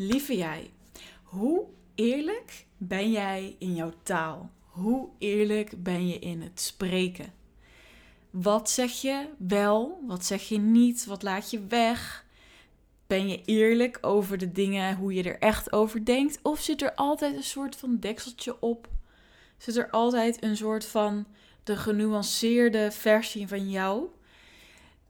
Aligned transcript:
Lieve 0.00 0.36
jij, 0.36 0.70
hoe 1.22 1.64
eerlijk 1.94 2.66
ben 2.76 3.10
jij 3.10 3.56
in 3.58 3.74
jouw 3.74 3.92
taal? 4.02 4.50
Hoe 4.60 5.08
eerlijk 5.18 5.82
ben 5.82 6.08
je 6.08 6.18
in 6.18 6.42
het 6.42 6.60
spreken? 6.60 7.32
Wat 8.30 8.70
zeg 8.70 8.92
je 8.92 9.28
wel? 9.38 10.00
Wat 10.06 10.24
zeg 10.24 10.42
je 10.42 10.58
niet? 10.58 11.04
Wat 11.04 11.22
laat 11.22 11.50
je 11.50 11.66
weg? 11.66 12.24
Ben 13.06 13.28
je 13.28 13.42
eerlijk 13.44 13.98
over 14.00 14.38
de 14.38 14.52
dingen, 14.52 14.96
hoe 14.96 15.14
je 15.14 15.22
er 15.22 15.38
echt 15.38 15.72
over 15.72 16.04
denkt? 16.04 16.38
Of 16.42 16.60
zit 16.60 16.82
er 16.82 16.94
altijd 16.94 17.36
een 17.36 17.42
soort 17.42 17.76
van 17.76 17.96
dekseltje 17.98 18.60
op? 18.60 18.88
Zit 19.56 19.76
er 19.76 19.90
altijd 19.90 20.42
een 20.42 20.56
soort 20.56 20.84
van 20.84 21.26
de 21.64 21.76
genuanceerde 21.76 22.90
versie 22.90 23.48
van 23.48 23.70
jou? 23.70 24.08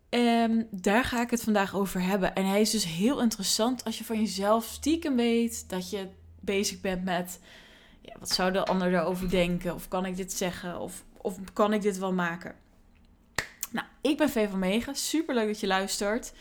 En 0.09 0.69
daar 0.71 1.05
ga 1.05 1.23
ik 1.23 1.31
het 1.31 1.43
vandaag 1.43 1.75
over 1.75 2.03
hebben. 2.03 2.35
En 2.35 2.47
hij 2.47 2.61
is 2.61 2.71
dus 2.71 2.85
heel 2.85 3.21
interessant 3.21 3.85
als 3.85 3.99
je 3.99 4.05
van 4.05 4.21
jezelf 4.21 4.65
stiekem 4.65 5.17
weet 5.17 5.69
dat 5.69 5.91
je 5.91 6.09
bezig 6.41 6.81
bent 6.81 7.05
met... 7.05 7.41
Ja, 8.01 8.15
wat 8.19 8.31
zou 8.31 8.53
de 8.53 8.65
ander 8.65 8.91
daarover 8.91 9.31
denken? 9.31 9.75
Of 9.75 9.89
kan 9.89 10.07
ik 10.07 10.17
dit 10.17 10.33
zeggen? 10.33 10.81
Of, 10.81 11.05
of 11.17 11.37
kan 11.53 11.73
ik 11.73 11.83
dit 11.83 11.99
wel 11.99 12.13
maken? 12.13 12.55
Nou, 13.71 13.87
ik 14.01 14.17
ben 14.17 14.31
Vee 14.31 14.49
van 14.49 14.59
Megen. 14.59 14.95
Super 14.95 15.35
leuk 15.35 15.47
dat 15.47 15.61
je 15.61 15.67
luistert. 15.67 16.33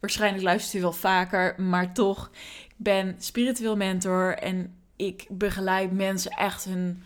Waarschijnlijk 0.00 0.44
luistert 0.44 0.72
je 0.72 0.80
wel 0.80 0.92
vaker, 0.92 1.62
maar 1.62 1.92
toch. 1.94 2.30
Ik 2.68 2.74
ben 2.76 3.14
spiritueel 3.18 3.76
mentor 3.76 4.38
en 4.38 4.78
ik 4.96 5.26
begeleid 5.28 5.92
mensen 5.92 6.30
echt 6.30 6.64
hun 6.64 7.02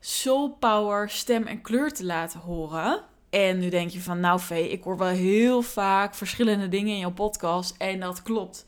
soul 0.00 0.50
power, 0.50 1.10
stem 1.10 1.46
en 1.46 1.62
kleur 1.62 1.92
te 1.92 2.04
laten 2.04 2.40
horen. 2.40 3.04
En 3.32 3.58
nu 3.58 3.68
denk 3.68 3.90
je 3.90 4.00
van, 4.00 4.20
nou 4.20 4.40
Vee, 4.40 4.68
ik 4.68 4.82
hoor 4.82 4.98
wel 4.98 5.08
heel 5.08 5.62
vaak 5.62 6.14
verschillende 6.14 6.68
dingen 6.68 6.92
in 6.92 6.98
jouw 6.98 7.12
podcast. 7.12 7.74
En 7.78 8.00
dat 8.00 8.22
klopt. 8.22 8.64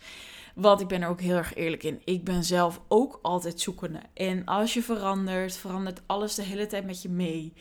Want 0.55 0.81
ik 0.81 0.87
ben 0.89 1.03
er 1.03 1.09
ook 1.09 1.21
heel 1.21 1.37
erg 1.37 1.55
eerlijk 1.55 1.83
in. 1.83 2.01
Ik 2.05 2.25
ben 2.25 2.45
zelf 2.45 2.81
ook 2.89 3.19
altijd 3.23 3.61
zoekende. 3.61 4.01
En 4.15 4.45
als 4.45 4.75
je 4.75 4.83
verandert, 4.83 5.57
verandert 5.57 6.01
alles 6.07 6.35
de 6.35 6.43
hele 6.43 6.67
tijd 6.67 6.87
met 6.87 7.03
je 7.03 7.09
mee. 7.09 7.53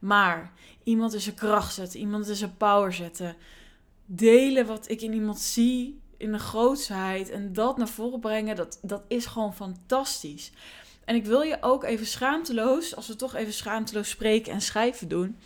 Maar 0.00 0.52
iemand 0.84 1.12
is 1.12 1.22
zijn 1.22 1.34
kracht 1.34 1.74
zetten, 1.74 2.00
iemand 2.00 2.28
is 2.28 2.38
zijn 2.38 2.56
power 2.56 2.92
zetten. 2.92 3.36
Delen 4.06 4.66
wat 4.66 4.90
ik 4.90 5.00
in 5.00 5.12
iemand 5.12 5.40
zie, 5.40 6.00
in 6.16 6.32
de 6.32 6.38
grootsheid. 6.38 7.30
En 7.30 7.52
dat 7.52 7.76
naar 7.76 7.88
voren 7.88 8.20
brengen, 8.20 8.56
dat, 8.56 8.78
dat 8.82 9.02
is 9.08 9.26
gewoon 9.26 9.54
fantastisch. 9.54 10.52
En 11.04 11.14
ik 11.14 11.24
wil 11.24 11.42
je 11.42 11.58
ook 11.60 11.84
even 11.84 12.06
schaamteloos, 12.06 12.96
als 12.96 13.06
we 13.06 13.16
toch 13.16 13.34
even 13.34 13.52
schaamteloos 13.52 14.08
spreken 14.08 14.52
en 14.52 14.60
schrijven 14.60 15.08
doen 15.08 15.36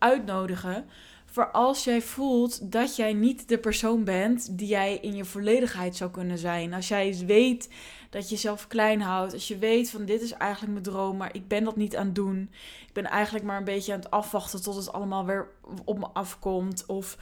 uitnodigen 0.00 0.86
voor 1.30 1.50
als 1.50 1.84
jij 1.84 2.02
voelt 2.02 2.72
dat 2.72 2.96
jij 2.96 3.12
niet 3.12 3.48
de 3.48 3.58
persoon 3.58 4.04
bent 4.04 4.58
die 4.58 4.68
jij 4.68 4.96
in 4.96 5.16
je 5.16 5.24
volledigheid 5.24 5.96
zou 5.96 6.10
kunnen 6.10 6.38
zijn. 6.38 6.74
Als 6.74 6.88
jij 6.88 7.22
weet 7.26 7.68
dat 8.10 8.28
je 8.28 8.34
jezelf 8.34 8.66
klein 8.66 9.00
houdt. 9.00 9.32
Als 9.32 9.48
je 9.48 9.58
weet 9.58 9.90
van 9.90 10.04
dit 10.04 10.22
is 10.22 10.32
eigenlijk 10.32 10.72
mijn 10.72 10.84
droom, 10.84 11.16
maar 11.16 11.34
ik 11.34 11.48
ben 11.48 11.64
dat 11.64 11.76
niet 11.76 11.96
aan 11.96 12.06
het 12.06 12.14
doen. 12.14 12.50
Ik 12.86 12.92
ben 12.92 13.04
eigenlijk 13.04 13.44
maar 13.44 13.56
een 13.56 13.64
beetje 13.64 13.92
aan 13.92 13.98
het 13.98 14.10
afwachten 14.10 14.62
tot 14.62 14.76
het 14.76 14.92
allemaal 14.92 15.24
weer 15.24 15.48
op 15.84 15.98
me 15.98 16.06
afkomt. 16.12 16.84
Of 16.86 17.16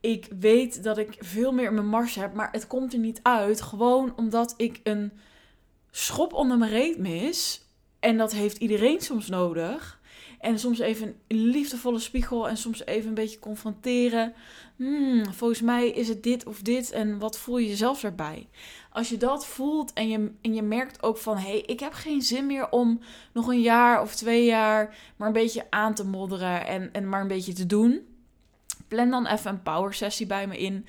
ik 0.00 0.28
weet 0.38 0.82
dat 0.82 0.98
ik 0.98 1.16
veel 1.18 1.52
meer 1.52 1.66
in 1.66 1.74
mijn 1.74 1.86
mars 1.86 2.14
heb, 2.14 2.34
maar 2.34 2.48
het 2.52 2.66
komt 2.66 2.92
er 2.92 2.98
niet 2.98 3.20
uit. 3.22 3.62
Gewoon 3.62 4.12
omdat 4.16 4.54
ik 4.56 4.80
een 4.82 5.12
schop 5.90 6.32
onder 6.32 6.58
mijn 6.58 6.70
reet 6.70 6.98
mis. 6.98 7.64
En 7.98 8.16
dat 8.16 8.32
heeft 8.32 8.56
iedereen 8.56 9.00
soms 9.00 9.28
nodig. 9.28 9.99
En 10.40 10.58
soms 10.58 10.78
even 10.78 11.16
een 11.26 11.36
liefdevolle 11.36 11.98
spiegel 11.98 12.48
en 12.48 12.56
soms 12.56 12.86
even 12.86 13.08
een 13.08 13.14
beetje 13.14 13.38
confronteren. 13.38 14.34
Hmm, 14.76 15.32
volgens 15.32 15.60
mij 15.60 15.88
is 15.88 16.08
het 16.08 16.22
dit 16.22 16.46
of 16.46 16.60
dit 16.60 16.90
en 16.90 17.18
wat 17.18 17.38
voel 17.38 17.58
je 17.58 17.68
jezelf 17.68 18.00
daarbij? 18.00 18.48
Als 18.92 19.08
je 19.08 19.16
dat 19.16 19.46
voelt 19.46 19.92
en 19.92 20.08
je, 20.08 20.30
en 20.40 20.54
je 20.54 20.62
merkt 20.62 21.02
ook 21.02 21.16
van... 21.16 21.36
hé, 21.36 21.48
hey, 21.48 21.60
ik 21.60 21.80
heb 21.80 21.92
geen 21.92 22.22
zin 22.22 22.46
meer 22.46 22.70
om 22.70 23.00
nog 23.32 23.48
een 23.48 23.60
jaar 23.60 24.02
of 24.02 24.14
twee 24.14 24.44
jaar 24.44 24.96
maar 25.16 25.26
een 25.26 25.32
beetje 25.32 25.66
aan 25.70 25.94
te 25.94 26.04
modderen 26.04 26.66
en, 26.66 26.92
en 26.92 27.08
maar 27.08 27.20
een 27.20 27.28
beetje 27.28 27.52
te 27.52 27.66
doen. 27.66 28.06
Plan 28.88 29.10
dan 29.10 29.26
even 29.26 29.50
een 29.50 29.62
power 29.62 29.94
sessie 29.94 30.26
bij 30.26 30.46
me 30.46 30.58
in. 30.58 30.86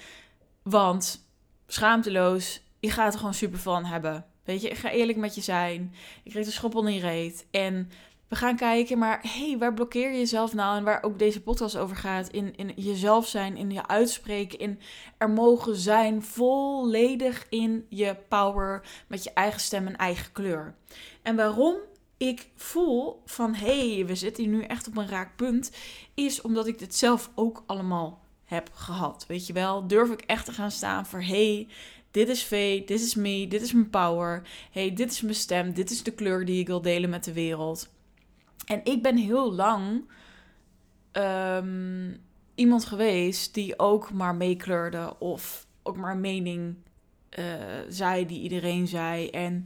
Want 0.64 1.28
schaamteloos, 1.68 2.62
je 2.80 2.92
gaat 2.92 3.14
er 3.14 3.20
gewoon 3.20 3.34
super 3.34 3.60
van 3.60 3.86
hebben. 3.86 4.26
Weet 4.44 4.62
je, 4.62 4.70
ik 4.70 4.78
ga 4.78 4.90
eerlijk 4.90 5.18
met 5.18 5.36
je 5.36 5.42
zijn. 5.42 5.94
Ik 6.24 6.32
kreeg 6.32 6.46
de 6.46 6.52
schop 6.52 6.76
onder 6.76 6.94
je 6.94 7.00
reet. 7.00 7.46
En 7.52 7.90
we 8.32 8.38
gaan 8.38 8.56
kijken, 8.56 8.98
maar 8.98 9.20
hey, 9.22 9.58
waar 9.58 9.74
blokkeer 9.74 10.12
je 10.12 10.18
jezelf 10.18 10.54
nou? 10.54 10.78
En 10.78 10.84
waar 10.84 11.04
ook 11.04 11.20
deze 11.20 11.42
podcast 11.42 11.78
over 11.78 11.96
gaat, 11.96 12.30
in, 12.30 12.56
in 12.56 12.72
jezelf 12.76 13.28
zijn, 13.28 13.58
in 13.58 13.72
je 13.72 13.88
uitspreken, 13.88 14.60
in 14.60 14.80
er 15.18 15.30
mogen 15.30 15.76
zijn, 15.76 16.24
volledig 16.24 17.46
in 17.50 17.86
je 17.90 18.16
power, 18.28 18.82
met 19.08 19.24
je 19.24 19.34
eigen 19.34 19.62
stem 19.62 19.88
en 19.88 19.96
eigen 19.96 20.32
kleur. 20.32 20.76
En 21.22 21.36
waarom 21.36 21.76
ik 22.18 22.50
voel 22.56 23.22
van 23.26 23.54
hey, 23.54 24.04
we 24.06 24.16
zitten 24.16 24.44
hier 24.44 24.54
nu 24.54 24.64
echt 24.64 24.88
op 24.88 24.98
een 24.98 25.10
raak 25.10 25.36
punt, 25.36 25.72
is 26.14 26.42
omdat 26.42 26.68
ik 26.68 26.80
dit 26.80 26.96
zelf 26.96 27.32
ook 27.36 27.64
allemaal 27.66 28.22
heb 28.46 28.70
gehad. 28.74 29.26
Weet 29.28 29.48
je 29.48 29.54
wel, 29.54 29.88
durf 29.88 30.10
ik 30.10 30.22
echt 30.22 30.46
te 30.46 30.52
gaan 30.52 30.72
staan 30.72 31.06
voor 31.06 31.22
hey, 31.22 31.68
dit 32.12 32.30
is 32.30 32.44
V, 32.44 32.86
dit 32.86 33.02
is 33.02 33.16
me, 33.16 33.48
dit 33.48 33.62
is 33.62 33.74
mijn 33.74 33.90
power. 33.90 34.42
Hey, 34.72 34.94
dit 34.94 35.12
is 35.12 35.22
mijn 35.22 35.36
stem, 35.36 35.74
dit 35.74 35.90
is 35.90 36.04
de 36.04 36.12
kleur 36.12 36.46
die 36.46 36.60
ik 36.60 36.68
wil 36.68 36.82
delen 36.82 37.10
met 37.10 37.24
de 37.24 37.34
wereld. 37.34 37.90
En 38.72 38.82
ik 38.84 39.02
ben 39.02 39.18
heel 39.18 39.54
lang 39.54 40.10
um, 41.12 42.22
iemand 42.56 42.86
geweest 42.86 43.54
die 43.54 43.80
ook 43.80 44.12
maar 44.12 44.36
meekleurde 44.36 45.20
of 45.20 45.68
ook 45.84 45.96
maar 45.96 46.18
mening 46.18 46.76
uh, 47.40 47.46
zei 47.88 48.26
die 48.26 48.42
iedereen 48.42 48.88
zei. 48.88 49.30
En 49.30 49.66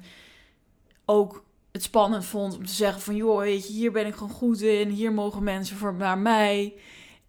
ook 1.06 1.46
het 1.72 1.84
spannend 1.84 2.26
vond 2.26 2.58
om 2.58 2.66
te 2.66 2.74
zeggen 2.74 3.02
van... 3.02 3.16
joh, 3.16 3.40
weet 3.40 3.68
je, 3.68 3.74
hier 3.74 3.92
ben 3.92 4.06
ik 4.06 4.14
gewoon 4.14 4.30
goed 4.30 4.62
in. 4.62 4.90
Hier 4.90 5.14
mogen 5.14 5.44
mensen 5.44 5.78
voor 5.78 5.94
naar 5.94 6.18
mij. 6.18 6.74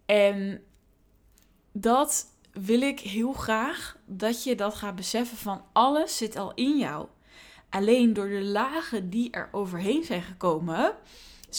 En 0.05 0.61
dat 1.71 2.25
wil 2.51 2.81
ik 2.81 2.99
heel 2.99 3.33
graag 3.33 3.97
dat 4.05 4.43
je 4.43 4.55
dat 4.55 4.75
gaat 4.75 4.95
beseffen 4.95 5.37
van 5.37 5.61
alles 5.73 6.17
zit 6.17 6.35
al 6.35 6.51
in 6.53 6.77
jou. 6.77 7.07
Alleen 7.69 8.13
door 8.13 8.29
de 8.29 8.43
lagen 8.43 9.09
die 9.09 9.31
er 9.31 9.49
overheen 9.51 10.03
zijn 10.03 10.21
gekomen 10.21 10.95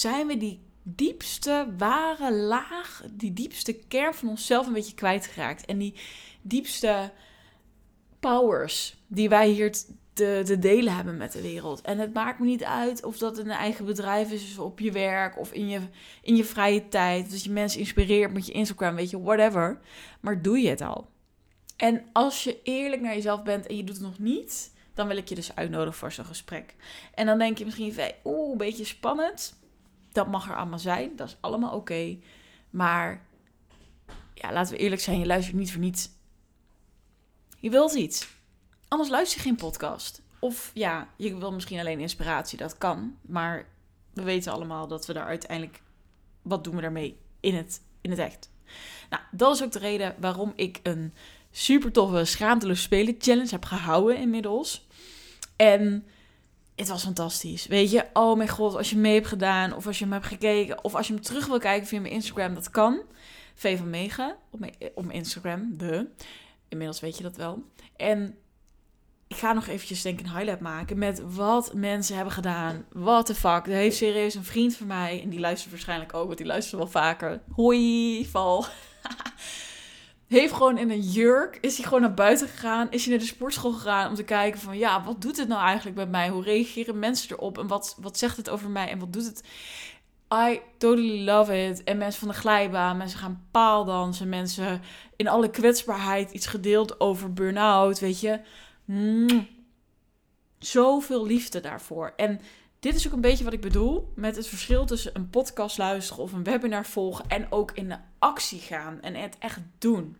zijn 0.00 0.26
we 0.26 0.36
die 0.36 0.60
diepste, 0.82 1.74
ware 1.76 2.32
laag, 2.32 3.02
die 3.10 3.32
diepste 3.32 3.72
kern 3.72 4.14
van 4.14 4.28
onszelf 4.28 4.66
een 4.66 4.72
beetje 4.72 4.94
kwijtgeraakt. 4.94 5.64
En 5.64 5.78
die 5.78 5.94
diepste 6.42 7.12
powers 8.20 8.96
die 9.06 9.28
wij 9.28 9.48
hier 9.48 9.76
te, 10.12 10.56
delen 10.60 10.94
hebben 10.94 11.16
met 11.16 11.32
de 11.32 11.42
wereld. 11.42 11.80
En 11.80 11.98
het 11.98 12.14
maakt 12.14 12.38
me 12.38 12.46
niet 12.46 12.64
uit 12.64 13.04
of 13.04 13.18
dat 13.18 13.38
een 13.38 13.50
eigen 13.50 13.84
bedrijf 13.84 14.30
is, 14.30 14.58
of 14.58 14.64
op 14.64 14.80
je 14.80 14.92
werk, 14.92 15.38
of 15.38 15.52
in 15.52 15.68
je, 15.68 15.80
in 16.22 16.36
je 16.36 16.44
vrije 16.44 16.88
tijd. 16.88 17.30
Dat 17.30 17.44
je 17.44 17.50
mensen 17.50 17.80
inspireert 17.80 18.32
met 18.32 18.46
je 18.46 18.52
Instagram, 18.52 18.94
weet 18.94 19.10
je, 19.10 19.22
whatever. 19.22 19.80
Maar 20.20 20.42
doe 20.42 20.58
je 20.58 20.68
het 20.68 20.80
al. 20.80 21.08
En 21.76 22.04
als 22.12 22.44
je 22.44 22.62
eerlijk 22.62 23.02
naar 23.02 23.14
jezelf 23.14 23.42
bent 23.42 23.66
en 23.66 23.76
je 23.76 23.84
doet 23.84 23.96
het 23.96 24.04
nog 24.04 24.18
niet, 24.18 24.72
dan 24.94 25.08
wil 25.08 25.16
ik 25.16 25.28
je 25.28 25.34
dus 25.34 25.54
uitnodigen 25.54 25.98
voor 25.98 26.12
zo'n 26.12 26.24
gesprek. 26.24 26.74
En 27.14 27.26
dan 27.26 27.38
denk 27.38 27.58
je 27.58 27.64
misschien, 27.64 27.94
oeh, 28.24 28.50
een 28.50 28.58
beetje 28.58 28.84
spannend 28.84 29.57
dat 30.18 30.28
mag 30.28 30.48
er 30.48 30.56
allemaal 30.56 30.78
zijn. 30.78 31.16
Dat 31.16 31.28
is 31.28 31.36
allemaal 31.40 31.74
oké. 31.74 32.18
Maar 32.70 33.26
ja, 34.34 34.52
laten 34.52 34.72
we 34.72 34.78
eerlijk 34.78 35.00
zijn, 35.00 35.18
je 35.18 35.26
luistert 35.26 35.56
niet 35.56 35.72
voor 35.72 35.80
niets. 35.80 36.10
Je 37.58 37.70
wilt 37.70 37.94
iets. 37.94 38.28
Anders 38.88 39.10
luister 39.10 39.38
je 39.38 39.44
geen 39.44 39.56
podcast. 39.56 40.22
Of 40.38 40.70
ja, 40.74 41.08
je 41.16 41.38
wil 41.38 41.52
misschien 41.52 41.78
alleen 41.78 42.00
inspiratie. 42.00 42.58
Dat 42.58 42.78
kan. 42.78 43.16
Maar 43.20 43.66
we 44.12 44.22
weten 44.22 44.52
allemaal 44.52 44.88
dat 44.88 45.06
we 45.06 45.12
daar 45.12 45.26
uiteindelijk... 45.26 45.82
Wat 46.42 46.64
doen 46.64 46.74
we 46.74 46.80
daarmee 46.80 47.18
in 47.40 47.54
het, 47.54 47.82
in 48.00 48.10
het 48.10 48.18
echt? 48.18 48.50
Nou, 49.10 49.22
dat 49.30 49.54
is 49.54 49.62
ook 49.62 49.72
de 49.72 49.78
reden 49.78 50.14
waarom 50.18 50.52
ik 50.56 50.80
een 50.82 51.14
super 51.50 51.92
toffe 51.92 52.24
schaamteloos 52.24 52.82
spelen 52.82 53.14
challenge 53.18 53.50
heb 53.50 53.64
gehouden 53.64 54.18
inmiddels. 54.18 54.86
En 55.56 56.06
het 56.78 56.88
was 56.88 57.02
fantastisch. 57.02 57.66
Weet 57.66 57.90
je, 57.90 58.04
oh 58.12 58.36
mijn 58.36 58.48
god, 58.48 58.76
als 58.76 58.90
je 58.90 58.96
mee 58.96 59.14
hebt 59.14 59.26
gedaan, 59.26 59.74
of 59.74 59.86
als 59.86 59.98
je 59.98 60.04
hem 60.04 60.12
hebt 60.12 60.26
gekeken, 60.26 60.84
of 60.84 60.94
als 60.94 61.06
je 61.06 61.12
hem 61.12 61.22
terug 61.22 61.46
wil 61.46 61.58
kijken 61.58 61.86
via 61.86 62.00
mijn 62.00 62.12
Instagram, 62.12 62.54
dat 62.54 62.70
kan. 62.70 63.02
V 63.54 63.78
van 63.78 63.90
Mega 63.90 64.36
op 64.50 64.60
mijn, 64.60 64.74
op 64.94 65.10
Instagram, 65.10 65.76
de. 65.76 66.08
Inmiddels 66.68 67.00
weet 67.00 67.16
je 67.16 67.22
dat 67.22 67.36
wel. 67.36 67.62
En 67.96 68.36
ik 69.26 69.36
ga 69.36 69.52
nog 69.52 69.66
eventjes 69.66 70.02
denk 70.02 70.20
ik 70.20 70.26
een 70.26 70.32
highlight 70.32 70.60
maken 70.60 70.98
met 70.98 71.22
wat 71.34 71.74
mensen 71.74 72.14
hebben 72.14 72.34
gedaan. 72.34 72.84
What 72.92 73.26
the 73.26 73.34
fuck. 73.34 73.66
Er 73.66 73.72
heeft 73.72 73.96
serieus 73.96 74.34
een 74.34 74.44
vriend 74.44 74.76
van 74.76 74.86
mij, 74.86 75.22
en 75.22 75.28
die 75.28 75.40
luistert 75.40 75.70
waarschijnlijk 75.70 76.14
ook, 76.14 76.26
want 76.26 76.38
die 76.38 76.46
luistert 76.46 76.76
wel 76.76 76.90
vaker. 76.90 77.40
Hoi, 77.54 78.26
val. 78.26 78.64
heeft 80.28 80.52
gewoon 80.52 80.78
in 80.78 80.90
een 80.90 81.00
jurk, 81.00 81.58
is 81.60 81.76
hij 81.76 81.84
gewoon 81.84 82.00
naar 82.00 82.14
buiten 82.14 82.48
gegaan, 82.48 82.90
is 82.90 83.02
hij 83.02 83.10
naar 83.10 83.20
de 83.20 83.30
sportschool 83.30 83.72
gegaan 83.72 84.08
om 84.08 84.14
te 84.14 84.24
kijken 84.24 84.60
van, 84.60 84.78
ja, 84.78 85.04
wat 85.04 85.22
doet 85.22 85.36
het 85.36 85.48
nou 85.48 85.62
eigenlijk 85.62 85.96
met 85.96 86.10
mij? 86.10 86.28
Hoe 86.28 86.42
reageren 86.42 86.98
mensen 86.98 87.30
erop? 87.30 87.58
En 87.58 87.66
wat, 87.66 87.96
wat 88.00 88.18
zegt 88.18 88.36
het 88.36 88.50
over 88.50 88.70
mij? 88.70 88.88
En 88.88 88.98
wat 88.98 89.12
doet 89.12 89.24
het? 89.24 89.42
I 90.34 90.60
totally 90.78 91.24
love 91.24 91.66
it. 91.68 91.84
En 91.84 91.98
mensen 91.98 92.20
van 92.20 92.28
de 92.28 92.34
glijbaan, 92.34 92.96
mensen 92.96 93.18
gaan 93.18 93.46
paaldansen, 93.50 94.28
mensen 94.28 94.82
in 95.16 95.28
alle 95.28 95.50
kwetsbaarheid 95.50 96.30
iets 96.30 96.46
gedeeld 96.46 97.00
over 97.00 97.32
burn-out, 97.32 97.98
weet 97.98 98.20
je. 98.20 98.40
Mm. 98.84 99.48
zoveel 100.58 101.26
liefde 101.26 101.60
daarvoor. 101.60 102.12
En 102.16 102.40
dit 102.80 102.94
is 102.94 103.06
ook 103.06 103.12
een 103.12 103.20
beetje 103.20 103.44
wat 103.44 103.52
ik 103.52 103.60
bedoel 103.60 104.12
met 104.14 104.36
het 104.36 104.46
verschil 104.46 104.86
tussen 104.86 105.10
een 105.14 105.30
podcast 105.30 105.78
luisteren 105.78 106.22
of 106.22 106.32
een 106.32 106.44
webinar 106.44 106.86
volgen 106.86 107.24
en 107.28 107.52
ook 107.52 107.72
in 107.72 107.88
de 107.88 107.96
actie 108.18 108.60
gaan 108.60 109.00
en 109.00 109.14
het 109.14 109.36
echt 109.38 109.60
doen. 109.78 110.16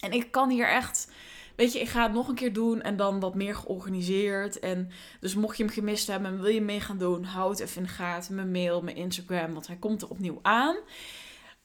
En 0.00 0.12
ik 0.12 0.30
kan 0.30 0.50
hier 0.50 0.68
echt, 0.68 1.10
weet 1.56 1.72
je, 1.72 1.80
ik 1.80 1.88
ga 1.88 2.02
het 2.02 2.12
nog 2.12 2.28
een 2.28 2.34
keer 2.34 2.52
doen 2.52 2.82
en 2.82 2.96
dan 2.96 3.20
wat 3.20 3.34
meer 3.34 3.54
georganiseerd. 3.54 4.58
En 4.58 4.90
dus 5.20 5.34
mocht 5.34 5.56
je 5.56 5.64
hem 5.64 5.72
gemist 5.72 6.06
hebben 6.06 6.30
en 6.30 6.40
wil 6.40 6.50
je 6.50 6.60
mee 6.60 6.80
gaan 6.80 6.98
doen, 6.98 7.24
houd 7.24 7.60
even 7.60 7.76
in 7.76 7.82
de 7.82 7.88
gaten 7.88 8.34
mijn 8.34 8.50
mail, 8.50 8.82
mijn 8.82 8.96
Instagram, 8.96 9.52
want 9.52 9.66
hij 9.66 9.76
komt 9.76 10.02
er 10.02 10.08
opnieuw 10.08 10.38
aan. 10.42 10.76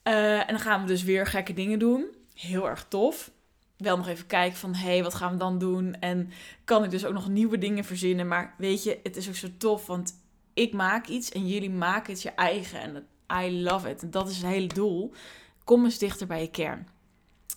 Uh, 0.04 0.38
en 0.38 0.46
dan 0.46 0.60
gaan 0.60 0.80
we 0.80 0.86
dus 0.86 1.02
weer 1.02 1.26
gekke 1.26 1.52
dingen 1.52 1.78
doen. 1.78 2.06
Heel 2.34 2.68
erg 2.68 2.86
tof 2.88 3.30
wel 3.84 3.96
nog 3.96 4.08
even 4.08 4.26
kijken 4.26 4.58
van, 4.58 4.74
hey, 4.74 5.02
wat 5.02 5.14
gaan 5.14 5.32
we 5.32 5.36
dan 5.36 5.58
doen? 5.58 5.94
En 6.00 6.30
kan 6.64 6.84
ik 6.84 6.90
dus 6.90 7.04
ook 7.04 7.12
nog 7.12 7.28
nieuwe 7.28 7.58
dingen 7.58 7.84
verzinnen? 7.84 8.28
Maar 8.28 8.54
weet 8.58 8.82
je, 8.82 9.00
het 9.02 9.16
is 9.16 9.28
ook 9.28 9.34
zo 9.34 9.48
tof, 9.58 9.86
want 9.86 10.14
ik 10.54 10.72
maak 10.72 11.06
iets 11.06 11.30
en 11.30 11.48
jullie 11.48 11.70
maken 11.70 12.12
het 12.12 12.22
je 12.22 12.30
eigen. 12.30 12.80
En 12.80 13.06
I 13.44 13.62
love 13.62 13.90
it. 13.90 14.02
En 14.02 14.10
dat 14.10 14.28
is 14.28 14.36
het 14.36 14.46
hele 14.46 14.66
doel. 14.66 15.12
Kom 15.64 15.84
eens 15.84 15.98
dichter 15.98 16.26
bij 16.26 16.40
je 16.40 16.50
kern. 16.50 16.88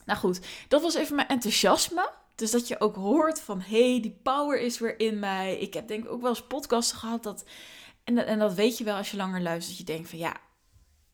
Nou 0.05 0.19
goed, 0.19 0.39
dat 0.67 0.81
was 0.81 0.95
even 0.95 1.15
mijn 1.15 1.27
enthousiasme. 1.27 2.09
Dus 2.35 2.51
dat 2.51 2.67
je 2.67 2.79
ook 2.79 2.95
hoort 2.95 3.41
van, 3.41 3.61
hey, 3.61 3.99
die 4.01 4.19
power 4.23 4.59
is 4.59 4.79
weer 4.79 4.99
in 4.99 5.19
mij. 5.19 5.57
Ik 5.57 5.73
heb 5.73 5.87
denk 5.87 6.03
ik 6.03 6.11
ook 6.11 6.21
wel 6.21 6.29
eens 6.29 6.47
podcasten 6.47 6.97
gehad 6.97 7.23
dat... 7.23 7.45
En, 8.03 8.25
en 8.25 8.39
dat 8.39 8.53
weet 8.53 8.77
je 8.77 8.83
wel 8.83 8.95
als 8.95 9.11
je 9.11 9.17
langer 9.17 9.41
luistert. 9.41 9.77
Dat 9.77 9.87
je 9.87 9.93
denkt 9.93 10.09
van, 10.09 10.19
ja, 10.19 10.35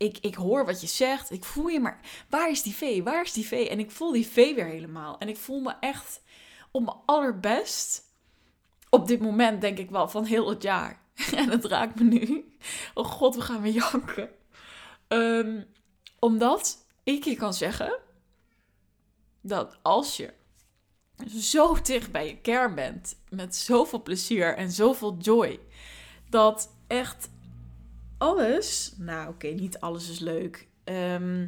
ik, 0.03 0.17
ik 0.17 0.35
hoor 0.35 0.65
wat 0.65 0.81
je 0.81 0.87
zegt. 0.87 1.31
Ik 1.31 1.43
voel 1.43 1.67
je, 1.67 1.79
maar 1.79 1.99
waar 2.29 2.49
is 2.49 2.61
die 2.61 2.75
V? 2.75 3.03
Waar 3.03 3.23
is 3.23 3.33
die 3.33 3.47
V? 3.47 3.67
En 3.69 3.79
ik 3.79 3.91
voel 3.91 4.11
die 4.11 4.27
V 4.27 4.35
weer 4.35 4.65
helemaal. 4.65 5.17
En 5.17 5.29
ik 5.29 5.37
voel 5.37 5.59
me 5.59 5.73
echt 5.79 6.21
op 6.71 6.83
mijn 6.83 6.97
allerbest. 7.05 8.01
Op 8.89 9.07
dit 9.07 9.21
moment 9.21 9.61
denk 9.61 9.77
ik 9.77 9.89
wel 9.89 10.07
van 10.07 10.25
heel 10.25 10.49
het 10.49 10.63
jaar. 10.63 11.01
en 11.35 11.49
het 11.49 11.65
raakt 11.65 11.99
me 11.99 12.03
nu. 12.03 12.55
Oh 12.93 13.05
god, 13.05 13.35
we 13.35 13.41
gaan 13.41 13.61
weer 13.61 13.73
janken. 13.73 14.29
Um, 15.07 15.65
omdat 16.19 16.77
ik 17.03 17.23
je 17.23 17.35
kan 17.35 17.53
zeggen 17.53 17.99
dat 19.41 19.77
als 19.81 20.17
je 20.17 20.33
zo 21.39 21.81
dicht 21.81 22.11
bij 22.11 22.27
je 22.27 22.37
kern 22.37 22.75
bent, 22.75 23.15
met 23.29 23.55
zoveel 23.55 24.01
plezier 24.01 24.55
en 24.55 24.71
zoveel 24.71 25.17
joy, 25.17 25.59
dat 26.29 26.75
echt 26.87 27.29
alles. 28.23 28.93
Nou, 28.97 29.29
oké, 29.29 29.47
niet 29.47 29.79
alles 29.79 30.09
is 30.09 30.19
leuk. 30.19 30.67
Ehm, 30.83 31.47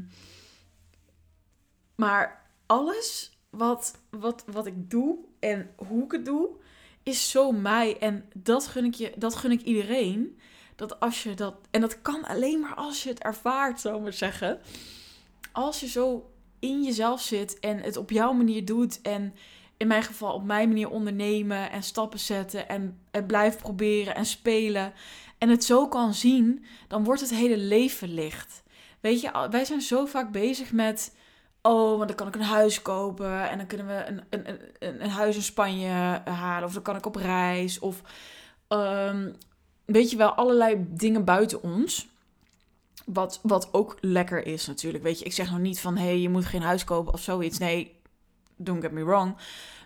maar 1.96 2.50
alles 2.66 3.38
wat, 3.50 4.00
wat, 4.10 4.44
wat 4.46 4.66
ik 4.66 4.90
doe 4.90 5.18
en 5.40 5.70
hoe 5.76 6.04
ik 6.04 6.12
het 6.12 6.26
doe, 6.26 6.50
is 7.04 7.30
zo 7.32 7.52
mij. 7.52 7.98
En 8.00 8.30
dat 8.34 8.68
gun 8.68 8.86
ik, 8.86 8.94
je, 8.94 9.14
dat 9.18 9.36
gun 9.36 9.52
ik 9.52 9.62
iedereen. 9.62 10.40
Dat 10.76 11.00
als 11.00 11.24
je 11.24 11.34
dat. 11.34 11.56
En 11.72 11.82
dat 11.82 12.02
kan 12.02 12.24
alleen 12.24 12.60
maar 12.60 12.76
als 12.76 13.04
je 13.04 13.10
het 13.10 13.24
ervaart, 13.24 13.82
zou 13.82 13.96
ik 13.96 14.02
maar 14.02 14.14
zeggen. 14.14 14.60
Als 15.52 15.80
je 15.80 15.88
zo 15.88 16.32
in 16.60 16.84
jezelf 16.84 17.22
zit 17.22 17.60
en 17.60 17.80
het 17.80 17.98
op 17.98 18.12
jouw 18.12 18.34
manier 18.34 18.66
doet. 18.66 19.02
En 19.02 19.36
in 19.78 19.88
mijn 19.88 20.04
geval 20.04 20.34
op 20.34 20.44
mijn 20.44 20.68
manier 20.68 20.90
ondernemen 20.90 21.72
en 21.72 21.84
stappen 21.84 22.20
zetten. 22.20 22.70
En 22.70 23.00
het 23.12 23.28
blijven 23.28 23.62
proberen 23.62 24.16
en 24.16 24.26
spelen 24.26 24.94
en 25.38 25.50
het 25.50 25.64
zo 25.64 25.88
kan 25.88 26.14
zien, 26.14 26.66
dan 26.88 27.04
wordt 27.04 27.22
het 27.22 27.30
hele 27.30 27.58
leven 27.58 28.14
licht. 28.14 28.64
Weet 29.00 29.22
je, 29.22 29.48
wij 29.50 29.66
zijn 29.66 29.82
zo 29.82 30.06
vaak 30.06 30.32
bezig 30.32 30.72
met. 30.72 31.16
Oh, 31.62 31.98
want 31.98 32.08
dan 32.08 32.16
kan 32.16 32.28
ik 32.28 32.36
een 32.36 32.42
huis 32.42 32.82
kopen. 32.82 33.50
En 33.50 33.58
dan 33.58 33.68
kunnen 33.68 33.88
we 33.88 34.06
een, 34.08 34.22
een, 34.30 34.50
een, 34.80 35.04
een 35.04 35.10
huis 35.10 35.36
in 35.36 35.42
Spanje 35.42 36.22
halen. 36.26 36.68
Of 36.68 36.74
dan 36.74 36.84
kan 36.84 36.96
ik 36.96 37.06
op 37.06 37.16
reis. 37.16 37.80
Of 37.80 38.02
um, 38.70 39.36
weet 39.86 40.12
je 40.12 40.18
wel, 40.18 40.34
allerlei 40.34 40.86
dingen 40.90 41.24
buiten 41.24 41.64
ons. 41.64 42.08
Wat, 43.06 43.40
wat 43.44 43.74
ook 43.74 43.98
lekker 44.02 44.46
is 44.46 44.68
natuurlijk. 44.68 45.04
Weet 45.04 45.20
je, 45.20 45.26
ik 45.26 45.34
zeg 45.34 45.52
nog 45.52 45.60
niet 45.60 45.80
van 45.80 45.98
hé, 45.98 46.04
hey, 46.04 46.20
je 46.20 46.30
moet 46.30 46.46
geen 46.46 46.62
huis 46.62 46.84
kopen 46.84 47.14
of 47.14 47.22
zoiets. 47.22 47.58
Nee, 47.58 48.00
don't 48.56 48.82
get 48.82 48.92
me 48.92 49.04
wrong. 49.04 49.36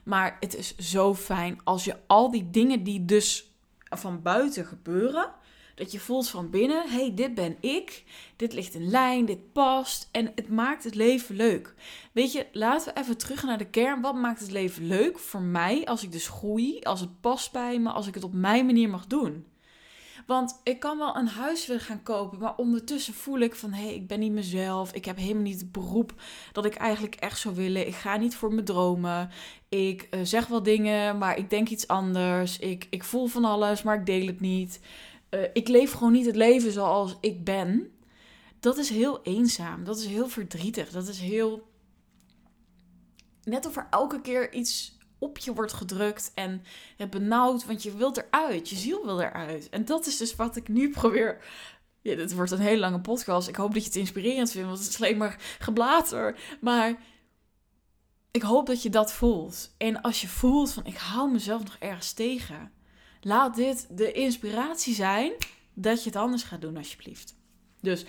Maar 0.04 0.38
het 0.40 0.56
is 0.56 0.78
zo 0.78 1.16
fijn 1.16 1.60
als 1.64 1.84
je 1.84 1.96
al 2.08 2.32
die 2.32 2.50
dingen 2.50 2.84
die 2.84 3.06
dus 3.06 3.52
van 3.90 4.22
buiten 4.22 4.66
gebeuren, 4.66 5.32
dat 5.80 5.92
je 5.92 6.00
voelt 6.00 6.30
van 6.30 6.50
binnen, 6.50 6.90
hey, 6.90 7.12
dit 7.16 7.34
ben 7.34 7.58
ik, 7.60 8.04
dit 8.36 8.54
ligt 8.54 8.74
in 8.74 8.90
lijn, 8.90 9.26
dit 9.26 9.52
past 9.54 10.10
en 10.12 10.32
het 10.36 10.50
maakt 10.50 10.84
het 10.84 10.96
leven 10.96 11.36
leuk. 11.36 11.74
Weet 12.12 12.32
je, 12.32 12.46
laten 12.52 12.94
we 12.94 13.00
even 13.00 13.18
terug 13.18 13.44
naar 13.44 13.58
de 13.58 13.70
kern. 13.70 14.02
Wat 14.02 14.16
maakt 14.16 14.40
het 14.40 14.52
leven 14.52 14.88
leuk 14.88 15.20
voor 15.20 15.42
mij 15.42 15.86
als 15.86 16.04
ik 16.04 16.12
dus 16.12 16.28
groei, 16.28 16.80
als 16.80 17.00
het 17.00 17.22
past 17.22 17.52
bij 17.52 17.80
me, 17.80 17.90
als 17.90 18.08
ik 18.08 18.14
het 18.14 18.24
op 18.24 18.34
mijn 18.34 18.66
manier 18.66 18.90
mag 18.90 19.08
doen? 19.08 19.46
Want 20.30 20.60
ik 20.64 20.80
kan 20.80 20.98
wel 20.98 21.16
een 21.16 21.28
huis 21.28 21.68
willen 21.68 21.82
gaan 21.82 22.04
kopen, 22.04 22.40
maar 22.40 22.56
ondertussen 22.56 23.14
voel 23.14 23.40
ik 23.40 23.56
van 23.56 23.74
hé, 23.74 23.84
hey, 23.84 23.94
ik 23.94 24.08
ben 24.08 24.20
niet 24.20 24.32
mezelf. 24.32 24.94
Ik 24.94 25.06
heb 25.06 25.18
helemaal 25.18 25.44
niet 25.44 25.60
het 25.60 25.72
beroep 25.72 26.14
dat 26.52 26.66
ik 26.66 26.76
eigenlijk 26.76 27.16
echt 27.16 27.40
zou 27.40 27.56
willen. 27.56 27.88
Ik 27.88 27.96
ga 27.96 28.18
niet 28.18 28.36
voor 28.36 28.54
mijn 28.54 28.66
dromen. 28.66 29.30
Ik 29.70 30.08
uh, 30.12 30.20
zeg 30.24 30.48
wel 30.48 30.64
dingen, 30.64 31.18
maar 31.18 31.38
ik 31.38 31.50
denk 31.50 31.70
iets 31.70 31.88
anders. 31.88 32.60
Ik, 32.60 32.88
ik 32.90 33.04
voel 33.04 33.28
van 33.28 33.46
alles, 33.46 33.84
maar 33.84 33.96
ik 34.00 34.06
deel 34.06 34.28
het 34.28 34.40
niet. 34.40 34.80
Uh, 35.30 35.44
ik 35.54 35.68
leef 35.68 35.92
gewoon 35.92 36.12
niet 36.12 36.26
het 36.26 36.36
leven 36.36 36.72
zoals 36.72 37.18
ik 37.22 37.44
ben. 37.44 37.92
Dat 38.60 38.78
is 38.78 38.90
heel 38.90 39.22
eenzaam. 39.24 39.84
Dat 39.84 39.98
is 39.98 40.06
heel 40.06 40.28
verdrietig. 40.28 40.90
Dat 40.90 41.08
is 41.08 41.20
heel. 41.20 41.68
Net 43.44 43.66
of 43.66 43.76
er 43.76 43.88
elke 43.90 44.22
keer 44.22 44.54
iets 44.54 44.98
op 45.20 45.38
je 45.38 45.54
wordt 45.54 45.74
gedrukt 45.74 46.32
en 46.36 46.64
het 46.98 47.10
benauwd, 47.10 47.66
want 47.66 47.84
je 47.84 47.96
wilt 47.96 48.18
eruit. 48.18 48.70
Je 48.70 48.76
ziel 48.76 49.06
wil 49.06 49.22
eruit. 49.22 49.70
En 49.70 49.86
dat 49.86 50.06
is 50.06 50.18
dus 50.18 50.36
wat 50.36 50.56
ik 50.56 50.68
nu 50.68 50.90
probeer. 51.00 51.44
Ja, 52.02 52.16
dit 52.16 52.34
wordt 52.34 52.52
een 52.52 52.60
hele 52.60 52.80
lange 52.80 53.02
podcast. 53.02 53.48
Ik 53.48 53.56
hoop 53.56 53.74
dat 53.74 53.82
je 53.82 53.90
het 53.90 53.98
inspirerend 53.98 54.52
vindt, 54.52 54.68
want 54.68 54.80
het 54.80 54.90
is 54.90 54.96
alleen 54.96 55.18
maar 55.18 55.58
geblater. 55.60 56.40
Maar 56.62 57.02
ik 58.32 58.42
hoop 58.42 58.66
dat 58.66 58.82
je 58.82 58.90
dat 58.90 59.14
voelt. 59.14 59.74
En 59.78 60.02
als 60.02 60.22
je 60.22 60.28
voelt 60.28 60.72
van 60.72 60.86
ik 60.86 60.98
hou 60.98 61.32
mezelf 61.32 61.64
nog 61.64 61.76
ergens 61.80 62.14
tegen, 62.14 62.72
laat 63.22 63.56
dit 63.56 63.88
de 63.98 64.12
inspiratie 64.12 64.94
zijn 64.94 65.32
dat 65.74 66.04
je 66.04 66.10
het 66.10 66.20
anders 66.20 66.44
gaat 66.44 66.62
doen, 66.62 66.78
alsjeblieft. 66.78 67.36
Dus 67.82 68.06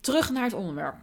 terug 0.00 0.30
naar 0.30 0.44
het 0.44 0.52
onderwerp. 0.52 0.96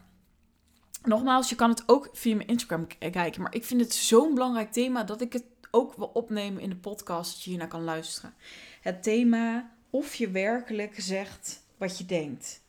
Nogmaals, 1.03 1.49
je 1.49 1.55
kan 1.55 1.69
het 1.69 1.83
ook 1.85 2.09
via 2.13 2.35
mijn 2.35 2.47
Instagram 2.47 2.87
kijken. 2.97 3.41
Maar 3.41 3.53
ik 3.53 3.65
vind 3.65 3.81
het 3.81 3.93
zo'n 3.93 4.33
belangrijk 4.33 4.71
thema 4.71 5.03
dat 5.03 5.21
ik 5.21 5.33
het 5.33 5.45
ook 5.71 5.95
wil 5.95 6.07
opnemen 6.13 6.61
in 6.61 6.69
de 6.69 6.75
podcast. 6.75 7.33
Dat 7.33 7.43
je 7.43 7.49
hiernaar 7.49 7.67
kan 7.67 7.83
luisteren. 7.83 8.33
Het 8.81 9.03
thema 9.03 9.71
of 9.89 10.15
je 10.15 10.29
werkelijk 10.29 10.93
zegt 10.97 11.63
wat 11.77 11.97
je 11.97 12.05
denkt. 12.05 12.61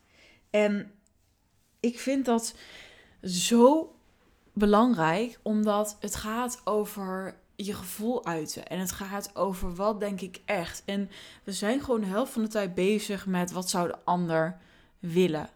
En 0.50 0.92
ik 1.80 1.98
vind 1.98 2.24
dat 2.24 2.54
zo 3.22 3.94
belangrijk, 4.52 5.38
omdat 5.42 5.96
het 6.00 6.14
gaat 6.14 6.60
over 6.64 7.38
je 7.56 7.74
gevoel 7.74 8.24
uiten. 8.24 8.66
En 8.66 8.78
het 8.78 8.92
gaat 8.92 9.36
over 9.36 9.74
wat 9.74 10.00
denk 10.00 10.20
ik 10.20 10.40
echt. 10.44 10.82
En 10.84 11.10
we 11.44 11.52
zijn 11.52 11.80
gewoon 11.80 12.00
de 12.00 12.06
helft 12.06 12.32
van 12.32 12.42
de 12.42 12.48
tijd 12.48 12.74
bezig 12.74 13.26
met 13.26 13.52
wat 13.52 13.70
zou 13.70 13.88
de 13.88 13.98
ander 14.04 14.58
willen. 14.98 15.48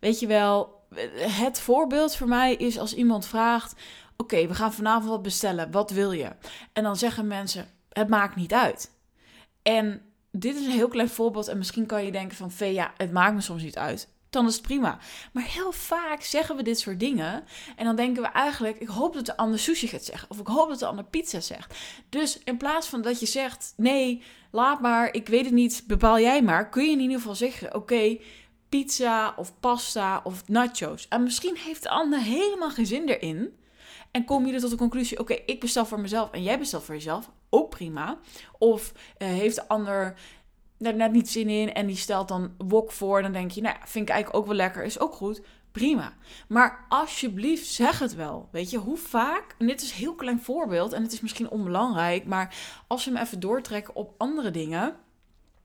Weet 0.00 0.20
je 0.20 0.26
wel, 0.26 0.82
het 1.18 1.60
voorbeeld 1.60 2.16
voor 2.16 2.28
mij 2.28 2.54
is 2.54 2.78
als 2.78 2.94
iemand 2.94 3.26
vraagt: 3.26 3.74
Oké, 4.16 4.46
we 4.46 4.54
gaan 4.54 4.72
vanavond 4.72 5.08
wat 5.10 5.22
bestellen. 5.22 5.70
Wat 5.70 5.90
wil 5.90 6.12
je? 6.12 6.30
En 6.72 6.82
dan 6.82 6.96
zeggen 6.96 7.26
mensen: 7.26 7.68
Het 7.88 8.08
maakt 8.08 8.36
niet 8.36 8.52
uit. 8.52 8.90
En 9.62 10.02
dit 10.30 10.56
is 10.56 10.66
een 10.66 10.72
heel 10.72 10.88
klein 10.88 11.08
voorbeeld. 11.08 11.48
En 11.48 11.58
misschien 11.58 11.86
kan 11.86 12.04
je 12.04 12.12
denken: 12.12 12.50
van 12.50 12.72
ja, 12.72 12.92
het 12.96 13.12
maakt 13.12 13.34
me 13.34 13.40
soms 13.40 13.62
niet 13.62 13.78
uit. 13.78 14.08
Dan 14.34 14.46
is 14.46 14.54
het 14.54 14.62
prima. 14.62 14.98
Maar 15.32 15.44
heel 15.44 15.72
vaak 15.72 16.22
zeggen 16.22 16.56
we 16.56 16.62
dit 16.62 16.78
soort 16.78 17.00
dingen. 17.00 17.44
En 17.76 17.84
dan 17.84 17.96
denken 17.96 18.22
we 18.22 18.28
eigenlijk: 18.28 18.78
Ik 18.78 18.88
hoop 18.88 19.14
dat 19.14 19.26
de 19.26 19.36
ander 19.36 19.58
sushi 19.58 19.88
gaat 19.88 20.04
zeggen. 20.04 20.30
Of 20.30 20.38
ik 20.38 20.46
hoop 20.46 20.68
dat 20.68 20.78
de 20.78 20.86
ander 20.86 21.04
pizza 21.04 21.40
zegt. 21.40 21.74
Dus 22.08 22.38
in 22.44 22.56
plaats 22.56 22.88
van 22.88 23.02
dat 23.02 23.20
je 23.20 23.26
zegt: 23.26 23.72
Nee, 23.76 24.22
laat 24.50 24.80
maar, 24.80 25.14
ik 25.14 25.28
weet 25.28 25.44
het 25.44 25.54
niet, 25.54 25.84
bepaal 25.86 26.20
jij 26.20 26.42
maar. 26.42 26.68
Kun 26.68 26.84
je 26.84 26.90
in 26.90 27.00
ieder 27.00 27.16
geval 27.16 27.34
zeggen: 27.34 27.74
Oké 27.74 28.16
pizza 28.68 29.34
of 29.36 29.60
pasta 29.60 30.20
of 30.24 30.48
nachos. 30.48 31.08
En 31.08 31.22
misschien 31.22 31.56
heeft 31.56 31.82
de 31.82 31.88
ander 31.88 32.18
helemaal 32.18 32.70
geen 32.70 32.86
zin 32.86 33.08
erin. 33.08 33.58
En 34.10 34.24
kom 34.24 34.46
je 34.46 34.52
er 34.52 34.60
tot 34.60 34.70
de 34.70 34.76
conclusie: 34.76 35.18
oké, 35.18 35.32
ik 35.46 35.60
bestel 35.60 35.86
voor 35.86 36.00
mezelf 36.00 36.30
en 36.30 36.42
jij 36.42 36.58
bestelt 36.58 36.82
voor 36.84 36.94
jezelf. 36.94 37.30
Ook 37.50 37.70
prima. 37.70 38.18
Of 38.58 38.92
uh, 39.18 39.28
heeft 39.28 39.56
de 39.56 39.68
ander 39.68 40.14
er 40.86 40.94
net 40.94 41.12
niet 41.12 41.30
zin 41.30 41.48
in 41.48 41.72
en 41.72 41.86
die 41.86 41.96
stelt 41.96 42.28
dan 42.28 42.54
wok 42.58 42.92
voor. 42.92 43.22
Dan 43.22 43.32
denk 43.32 43.50
je, 43.50 43.60
nou 43.60 43.74
ja, 43.80 43.86
vind 43.86 44.08
ik 44.08 44.14
eigenlijk 44.14 44.42
ook 44.42 44.46
wel 44.48 44.56
lekker. 44.56 44.84
Is 44.84 44.98
ook 44.98 45.14
goed. 45.14 45.42
Prima. 45.72 46.12
Maar 46.48 46.84
alsjeblieft, 46.88 47.66
zeg 47.66 47.98
het 47.98 48.14
wel. 48.14 48.48
Weet 48.52 48.70
je, 48.70 48.78
hoe 48.78 48.96
vaak, 48.96 49.54
en 49.58 49.66
dit 49.66 49.82
is 49.82 49.90
een 49.90 49.96
heel 49.96 50.14
klein 50.14 50.40
voorbeeld 50.40 50.92
en 50.92 51.02
het 51.02 51.12
is 51.12 51.20
misschien 51.20 51.50
onbelangrijk, 51.50 52.24
maar 52.24 52.54
als 52.86 53.04
we 53.04 53.10
hem 53.10 53.20
even 53.20 53.40
doortrekken 53.40 53.94
op 53.94 54.14
andere 54.18 54.50
dingen. 54.50 54.96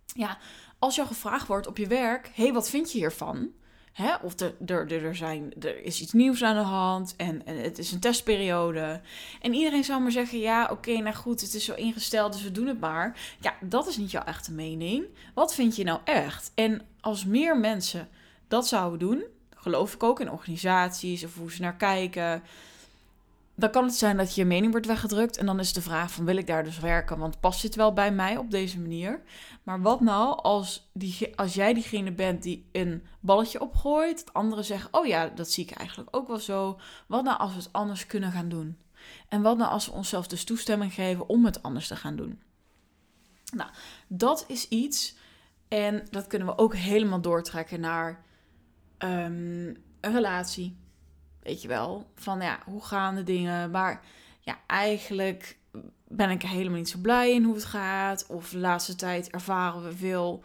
Ja, 0.05 0.37
als 0.79 0.95
jou 0.95 1.07
gevraagd 1.07 1.47
wordt 1.47 1.67
op 1.67 1.77
je 1.77 1.87
werk: 1.87 2.31
hey, 2.33 2.53
wat 2.53 2.69
vind 2.69 2.91
je 2.91 2.97
hiervan? 2.97 3.51
Hè? 3.93 4.15
Of 4.15 4.39
er, 4.39 4.55
er, 4.65 5.03
er, 5.05 5.15
zijn, 5.15 5.53
er 5.59 5.83
is 5.83 6.01
iets 6.01 6.13
nieuws 6.13 6.43
aan 6.43 6.55
de 6.55 6.61
hand 6.61 7.13
en, 7.17 7.45
en 7.45 7.57
het 7.57 7.77
is 7.77 7.91
een 7.91 7.99
testperiode. 7.99 9.01
En 9.41 9.53
iedereen 9.53 9.83
zou 9.83 10.01
maar 10.01 10.11
zeggen: 10.11 10.39
ja, 10.39 10.67
oké, 10.71 10.97
nou 10.97 11.15
goed, 11.15 11.41
het 11.41 11.53
is 11.53 11.65
zo 11.65 11.73
ingesteld, 11.73 12.33
dus 12.33 12.43
we 12.43 12.51
doen 12.51 12.67
het 12.67 12.79
maar. 12.79 13.17
Ja, 13.39 13.55
dat 13.61 13.87
is 13.87 13.97
niet 13.97 14.11
jouw 14.11 14.23
echte 14.23 14.51
mening. 14.51 15.05
Wat 15.33 15.53
vind 15.53 15.75
je 15.75 15.83
nou 15.83 15.99
echt? 16.03 16.51
En 16.55 16.81
als 17.01 17.25
meer 17.25 17.57
mensen 17.57 18.09
dat 18.47 18.67
zouden 18.67 18.99
doen, 18.99 19.23
geloof 19.55 19.93
ik 19.93 20.03
ook 20.03 20.19
in 20.19 20.31
organisaties 20.31 21.23
of 21.23 21.35
hoe 21.35 21.51
ze 21.51 21.61
naar 21.61 21.75
kijken 21.75 22.43
dan 23.59 23.71
kan 23.71 23.83
het 23.83 23.95
zijn 23.95 24.17
dat 24.17 24.35
je 24.35 24.45
mening 24.45 24.71
wordt 24.71 24.87
weggedrukt. 24.87 25.37
En 25.37 25.45
dan 25.45 25.59
is 25.59 25.73
de 25.73 25.81
vraag 25.81 26.11
van 26.11 26.25
wil 26.25 26.37
ik 26.37 26.47
daar 26.47 26.63
dus 26.63 26.79
werken? 26.79 27.17
Want 27.17 27.39
past 27.39 27.61
dit 27.61 27.75
wel 27.75 27.93
bij 27.93 28.11
mij 28.11 28.37
op 28.37 28.51
deze 28.51 28.79
manier? 28.79 29.21
Maar 29.63 29.81
wat 29.81 30.01
nou 30.01 30.41
als, 30.41 30.89
die, 30.93 31.37
als 31.37 31.53
jij 31.53 31.73
diegene 31.73 32.11
bent 32.11 32.43
die 32.43 32.69
een 32.71 33.03
balletje 33.19 33.61
opgooit. 33.61 34.33
Anderen 34.33 34.65
zeggen, 34.65 34.93
oh 34.93 35.05
ja, 35.05 35.27
dat 35.27 35.51
zie 35.51 35.63
ik 35.63 35.71
eigenlijk 35.71 36.15
ook 36.15 36.27
wel 36.27 36.39
zo. 36.39 36.79
Wat 37.07 37.23
nou 37.23 37.39
als 37.39 37.51
we 37.51 37.57
het 37.57 37.73
anders 37.73 38.05
kunnen 38.05 38.31
gaan 38.31 38.49
doen? 38.49 38.77
En 39.27 39.41
wat 39.41 39.57
nou 39.57 39.71
als 39.71 39.85
we 39.85 39.91
onszelf 39.91 40.27
dus 40.27 40.43
toestemming 40.43 40.93
geven 40.93 41.29
om 41.29 41.45
het 41.45 41.63
anders 41.63 41.87
te 41.87 41.95
gaan 41.95 42.15
doen? 42.15 42.41
Nou, 43.55 43.69
dat 44.07 44.45
is 44.47 44.67
iets. 44.67 45.15
En 45.67 46.07
dat 46.09 46.27
kunnen 46.27 46.47
we 46.47 46.57
ook 46.57 46.75
helemaal 46.75 47.21
doortrekken 47.21 47.79
naar 47.79 48.23
um, 48.97 49.77
een 50.01 50.13
relatie 50.13 50.77
Weet 51.49 51.61
je 51.61 51.67
wel, 51.67 52.05
van 52.15 52.41
ja, 52.41 52.59
hoe 52.65 52.83
gaan 52.83 53.15
de 53.15 53.23
dingen? 53.23 53.71
Maar 53.71 54.01
ja, 54.39 54.57
eigenlijk 54.67 55.57
ben 56.07 56.29
ik 56.29 56.41
helemaal 56.41 56.77
niet 56.77 56.89
zo 56.89 56.99
blij 56.99 57.33
in 57.33 57.43
hoe 57.43 57.55
het 57.55 57.65
gaat. 57.65 58.25
Of 58.27 58.49
de 58.49 58.57
laatste 58.57 58.95
tijd 58.95 59.29
ervaren 59.29 59.83
we 59.83 59.97
veel, 59.97 60.43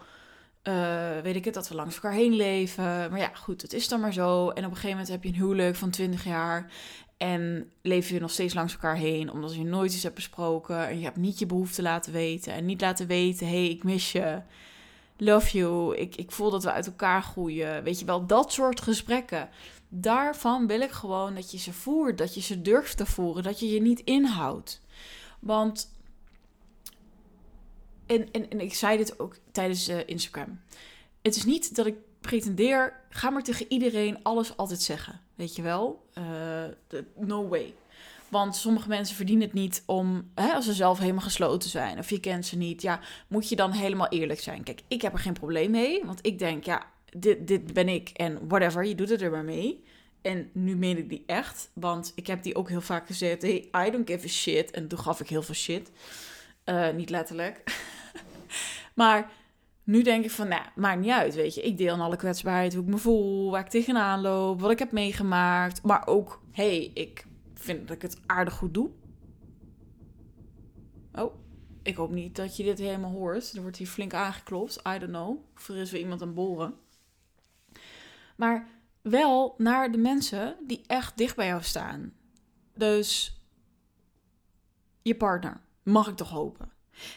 uh, 0.63 1.21
weet 1.23 1.37
ik 1.37 1.45
het, 1.45 1.55
dat 1.55 1.69
we 1.69 1.75
langs 1.75 1.95
elkaar 1.95 2.13
heen 2.13 2.33
leven. 2.33 2.85
Maar 2.85 3.19
ja, 3.19 3.31
goed, 3.35 3.63
het 3.63 3.73
is 3.73 3.89
dan 3.89 4.01
maar 4.01 4.13
zo. 4.13 4.49
En 4.49 4.65
op 4.65 4.71
een 4.71 4.77
gegeven 4.77 4.91
moment 4.91 5.09
heb 5.09 5.23
je 5.23 5.29
een 5.29 5.35
huwelijk 5.35 5.77
van 5.77 5.91
20 5.91 6.25
jaar. 6.25 6.73
En 7.17 7.71
leef 7.83 8.09
je 8.09 8.21
nog 8.21 8.31
steeds 8.31 8.55
langs 8.55 8.73
elkaar 8.73 8.97
heen, 8.97 9.31
omdat 9.31 9.55
je 9.55 9.65
nooit 9.65 9.93
iets 9.93 10.03
hebt 10.03 10.15
besproken. 10.15 10.89
En 10.89 10.99
je 10.99 11.05
hebt 11.05 11.17
niet 11.17 11.39
je 11.39 11.47
behoefte 11.47 11.83
laten 11.83 12.13
weten. 12.13 12.53
En 12.53 12.65
niet 12.65 12.81
laten 12.81 13.07
weten, 13.07 13.47
hé, 13.47 13.53
hey, 13.53 13.71
ik 13.71 13.85
mis 13.85 14.13
je. 14.13 14.41
Love 15.17 15.59
you. 15.59 15.97
Ik, 15.97 16.17
ik 16.17 16.31
voel 16.31 16.51
dat 16.51 16.63
we 16.65 16.73
uit 16.73 16.87
elkaar 16.87 17.23
groeien. 17.23 17.83
Weet 17.83 17.99
je 17.99 18.05
wel, 18.05 18.27
dat 18.27 18.53
soort 18.53 18.81
gesprekken 18.81 19.49
daarvan 20.01 20.67
wil 20.67 20.81
ik 20.81 20.91
gewoon 20.91 21.35
dat 21.35 21.51
je 21.51 21.59
ze 21.59 21.73
voert, 21.73 22.19
dat 22.19 22.35
je 22.35 22.41
ze 22.41 22.63
durft 22.63 22.97
te 22.97 23.07
voeren, 23.07 23.43
dat 23.43 23.61
je 23.61 23.71
je 23.71 23.81
niet 23.81 24.01
inhoudt. 24.01 24.81
Want, 25.41 25.91
en, 28.07 28.33
en, 28.33 28.51
en 28.51 28.61
ik 28.61 28.75
zei 28.75 28.97
dit 28.97 29.21
ook 29.21 29.37
tijdens 29.53 29.89
uh, 29.89 29.99
Instagram. 30.07 30.61
Het 31.23 31.37
is 31.37 31.45
niet 31.45 31.77
dat 31.77 31.87
ik 31.87 31.97
pretendeer, 32.21 33.01
ga 33.09 33.31
maar 33.31 33.43
tegen 33.43 33.67
iedereen 33.69 34.23
alles 34.23 34.57
altijd 34.57 34.83
zeggen. 34.83 35.21
Weet 35.35 35.57
je 35.57 35.63
wel? 35.63 36.07
Uh, 36.19 36.65
no 37.17 37.49
way. 37.49 37.75
Want 38.35 38.57
sommige 38.57 38.89
mensen 38.89 39.17
verdienen 39.17 39.45
het 39.45 39.53
niet 39.53 39.83
om, 39.87 40.31
hè, 40.35 40.53
als 40.53 40.65
ze 40.65 40.73
zelf 40.73 40.99
helemaal 40.99 41.23
gesloten 41.23 41.71
zijn 41.71 41.99
of 41.99 42.11
je 42.11 42.21
kent 42.21 42.47
ze 42.47 42.57
niet, 42.57 42.83
ja, 42.83 43.01
moet 43.29 43.49
je 43.49 43.57
dan 43.57 43.73
helemaal 43.73 44.09
eerlijk 44.09 44.41
zijn. 44.41 44.63
Kijk, 44.63 44.81
ik 44.89 45.03
heb 45.03 45.13
er 45.13 45.19
geen 45.19 45.33
probleem 45.33 45.71
mee, 45.71 46.05
want 46.05 46.27
ik 46.27 46.39
denk, 46.39 46.65
ja, 46.65 46.87
dit, 47.17 47.47
dit 47.47 47.73
ben 47.73 47.89
ik 47.89 48.09
en 48.09 48.49
whatever, 48.49 48.85
je 48.85 48.95
doet 48.95 49.09
het 49.09 49.23
er 49.23 49.31
maar 49.31 49.45
mee. 49.45 49.85
En 50.23 50.51
nu 50.53 50.77
meen 50.77 50.99
ik 50.99 51.09
die 51.09 51.23
echt, 51.27 51.71
want 51.75 52.13
ik 52.15 52.27
heb 52.27 52.43
die 52.43 52.55
ook 52.55 52.69
heel 52.69 52.81
vaak 52.81 53.07
gezegd, 53.07 53.43
hey, 53.43 53.69
I 53.87 53.91
don't 53.91 54.11
give 54.11 54.27
a 54.27 54.31
shit. 54.31 54.71
En 54.71 54.89
toen 54.89 54.99
gaf 54.99 55.21
ik 55.21 55.29
heel 55.29 55.43
veel 55.43 55.55
shit. 55.55 55.91
Uh, 56.65 56.91
niet 56.91 57.11
letterlijk. 57.11 57.63
maar 58.95 59.31
nu 59.85 60.03
denk 60.03 60.25
ik 60.25 60.31
van, 60.31 60.49
nou, 60.49 60.63
maakt 60.75 61.01
niet 61.01 61.11
uit, 61.11 61.35
weet 61.35 61.55
je. 61.55 61.63
Ik 61.63 61.79
deel 61.79 61.93
aan 61.93 62.01
alle 62.01 62.17
kwetsbaarheid, 62.17 62.75
hoe 62.75 62.83
ik 62.83 62.91
me 62.91 62.99
voel, 62.99 63.51
waar 63.51 63.61
ik 63.61 63.69
tegenaan 63.69 64.21
loop, 64.21 64.61
wat 64.61 64.71
ik 64.71 64.79
heb 64.79 64.93
meegemaakt. 64.93 65.83
Maar 65.83 66.07
ook, 66.07 66.43
hey, 66.53 66.91
ik 66.95 67.25
vind 67.65 67.89
dat 67.89 67.97
ik 67.97 68.03
het 68.03 68.21
aardig 68.27 68.55
goed 68.55 68.75
doe. 68.75 68.91
Oh, 71.13 71.35
ik 71.83 71.97
hoop 71.97 72.11
niet 72.11 72.37
dat 72.37 72.57
je 72.57 72.63
dit 72.63 72.79
helemaal 72.79 73.11
hoort. 73.11 73.53
Er 73.53 73.63
wordt 73.63 73.77
hier 73.77 73.87
flink 73.87 74.15
aangeklopt, 74.15 74.77
I 74.77 74.99
don't 74.99 75.13
know. 75.13 75.39
Of 75.57 75.69
er 75.69 75.77
is 75.77 75.91
weer 75.91 76.01
iemand 76.01 76.23
aan 76.23 76.35
boren. 76.35 76.75
Maar 78.37 78.69
wel 79.03 79.55
naar 79.59 79.93
de 79.93 79.99
mensen 79.99 80.57
die 80.67 80.83
echt 80.87 81.17
dicht 81.17 81.37
bij 81.37 81.47
jou 81.47 81.63
staan. 81.63 82.13
Dus 82.75 83.41
je 85.03 85.17
partner, 85.17 85.61
mag 85.83 86.09
ik 86.09 86.17
toch 86.17 86.31
hopen. 86.31 86.73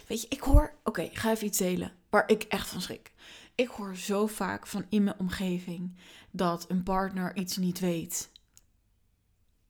Weet 0.07 0.21
je, 0.21 0.27
ik 0.29 0.39
hoor, 0.39 0.73
oké, 0.83 1.09
ga 1.13 1.31
even 1.31 1.45
iets 1.45 1.57
delen 1.57 1.91
waar 2.09 2.29
ik 2.29 2.43
echt 2.43 2.67
van 2.67 2.81
schrik. 2.81 3.11
Ik 3.55 3.67
hoor 3.67 3.95
zo 3.95 4.27
vaak 4.27 4.67
van 4.67 4.85
in 4.89 5.03
mijn 5.03 5.19
omgeving 5.19 5.95
dat 6.31 6.65
een 6.69 6.83
partner 6.83 7.35
iets 7.35 7.57
niet 7.57 7.79
weet. 7.79 8.29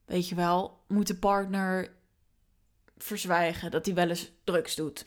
Weet 0.07 0.29
je 0.29 0.35
wel, 0.35 0.83
moet 0.87 1.07
de 1.07 1.15
partner 1.15 1.91
verzwijgen 2.97 3.71
dat 3.71 3.85
hij 3.85 3.95
wel 3.95 4.09
eens 4.09 4.31
drugs 4.43 4.75
doet. 4.75 5.03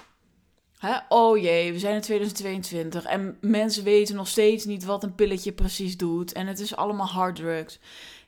Hè? 0.78 0.99
Oh 1.09 1.38
jee, 1.38 1.73
we 1.73 1.78
zijn 1.78 1.95
in 1.95 2.00
2022 2.00 3.04
en 3.04 3.38
mensen 3.40 3.85
weten 3.85 4.16
nog 4.16 4.28
steeds 4.28 4.64
niet 4.64 4.85
wat 4.85 5.02
een 5.02 5.14
pilletje 5.14 5.52
precies 5.52 5.97
doet. 5.97 6.33
En 6.33 6.47
het 6.47 6.59
is 6.61 6.76
allemaal 6.76 7.07
harddrugs. 7.07 7.78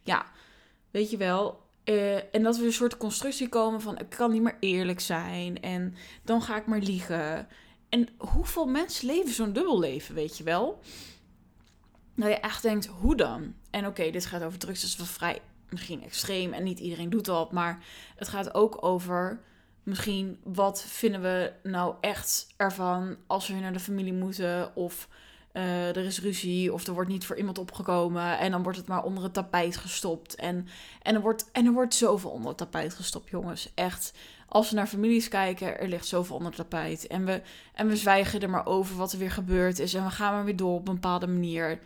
Ja, 0.03 0.27
weet 0.91 1.11
je 1.11 1.17
wel. 1.17 1.61
Uh, 1.85 2.35
en 2.35 2.43
dat 2.43 2.57
we 2.57 2.65
een 2.65 2.73
soort 2.73 2.97
constructie 2.97 3.49
komen 3.49 3.81
van 3.81 3.99
ik 3.99 4.09
kan 4.09 4.31
niet 4.31 4.43
meer 4.43 4.57
eerlijk 4.61 5.01
zijn 5.01 5.61
en 5.61 5.95
dan 6.25 6.43
ga 6.43 6.57
ik 6.57 6.67
maar 6.67 6.79
liegen. 6.79 7.49
En 7.89 8.09
hoeveel 8.17 8.67
mensen 8.67 9.07
leven 9.07 9.33
zo'n 9.33 9.53
dubbel 9.53 9.79
leven, 9.79 10.15
weet 10.15 10.39
je 10.39 10.45
wel? 10.45 10.81
Nou 12.15 12.31
je 12.31 12.37
echt 12.37 12.63
denkt, 12.63 12.87
hoe 12.87 13.17
dan? 13.17 13.55
En 13.71 13.87
oké, 13.87 14.11
dit 14.11 14.27
gaat 14.27 14.43
over 14.43 14.59
drugs, 14.59 14.81
dat 14.81 14.91
is 14.91 14.97
wel 14.97 15.07
vrij 15.07 15.41
misschien 15.73 16.03
extreem 16.03 16.53
en 16.53 16.63
niet 16.63 16.79
iedereen 16.79 17.11
doet 17.11 17.25
dat. 17.25 17.53
Maar 17.53 17.85
het 18.17 18.29
gaat 18.29 18.55
ook 18.55 18.85
over 18.85 19.41
misschien 19.83 20.39
wat 20.45 20.85
vinden 20.85 21.23
we 21.23 21.53
nou 21.63 21.95
echt 22.01 22.47
ervan 22.57 23.17
als 23.27 23.49
we 23.49 23.55
naar 23.55 23.73
de 23.73 23.81
familie 23.81 24.13
moeten 24.13 24.77
of 24.77 25.09
uh, 25.53 25.89
er 25.89 26.05
is 26.05 26.21
ruzie 26.21 26.73
of 26.73 26.87
er 26.87 26.93
wordt 26.93 27.11
niet 27.11 27.27
voor 27.27 27.37
iemand 27.37 27.59
opgekomen 27.59 28.39
en 28.39 28.51
dan 28.51 28.63
wordt 28.63 28.79
het 28.79 28.87
maar 28.87 29.05
onder 29.05 29.23
het 29.23 29.33
tapijt 29.33 29.77
gestopt 29.77 30.35
en, 30.35 30.67
en, 31.03 31.15
er, 31.15 31.21
wordt, 31.21 31.51
en 31.53 31.67
er 31.67 31.73
wordt 31.73 31.95
zoveel 31.95 32.31
onder 32.31 32.49
het 32.49 32.59
tapijt 32.59 32.95
gestopt 32.95 33.31
jongens, 33.31 33.73
echt. 33.75 34.13
Als 34.49 34.71
we 34.71 34.77
naar 34.77 34.87
families 34.87 35.29
kijken, 35.29 35.79
er 35.79 35.89
ligt 35.89 36.07
zoveel 36.07 36.37
onder 36.37 36.53
het 36.53 36.61
tapijt. 36.61 37.07
En 37.07 37.25
we, 37.25 37.43
en 37.75 37.89
we 37.89 37.97
zwijgen 37.97 38.41
er 38.41 38.51
maar 38.51 38.67
over 38.67 38.97
wat 38.97 39.13
er 39.13 39.19
weer 39.19 39.31
gebeurd 39.31 39.79
is. 39.79 39.95
En 39.95 40.05
we 40.05 40.11
gaan 40.11 40.33
maar 40.33 40.45
weer 40.45 40.57
door 40.57 40.75
op 40.75 40.89
een 40.89 40.95
bepaalde 40.95 41.27
manier. 41.27 41.79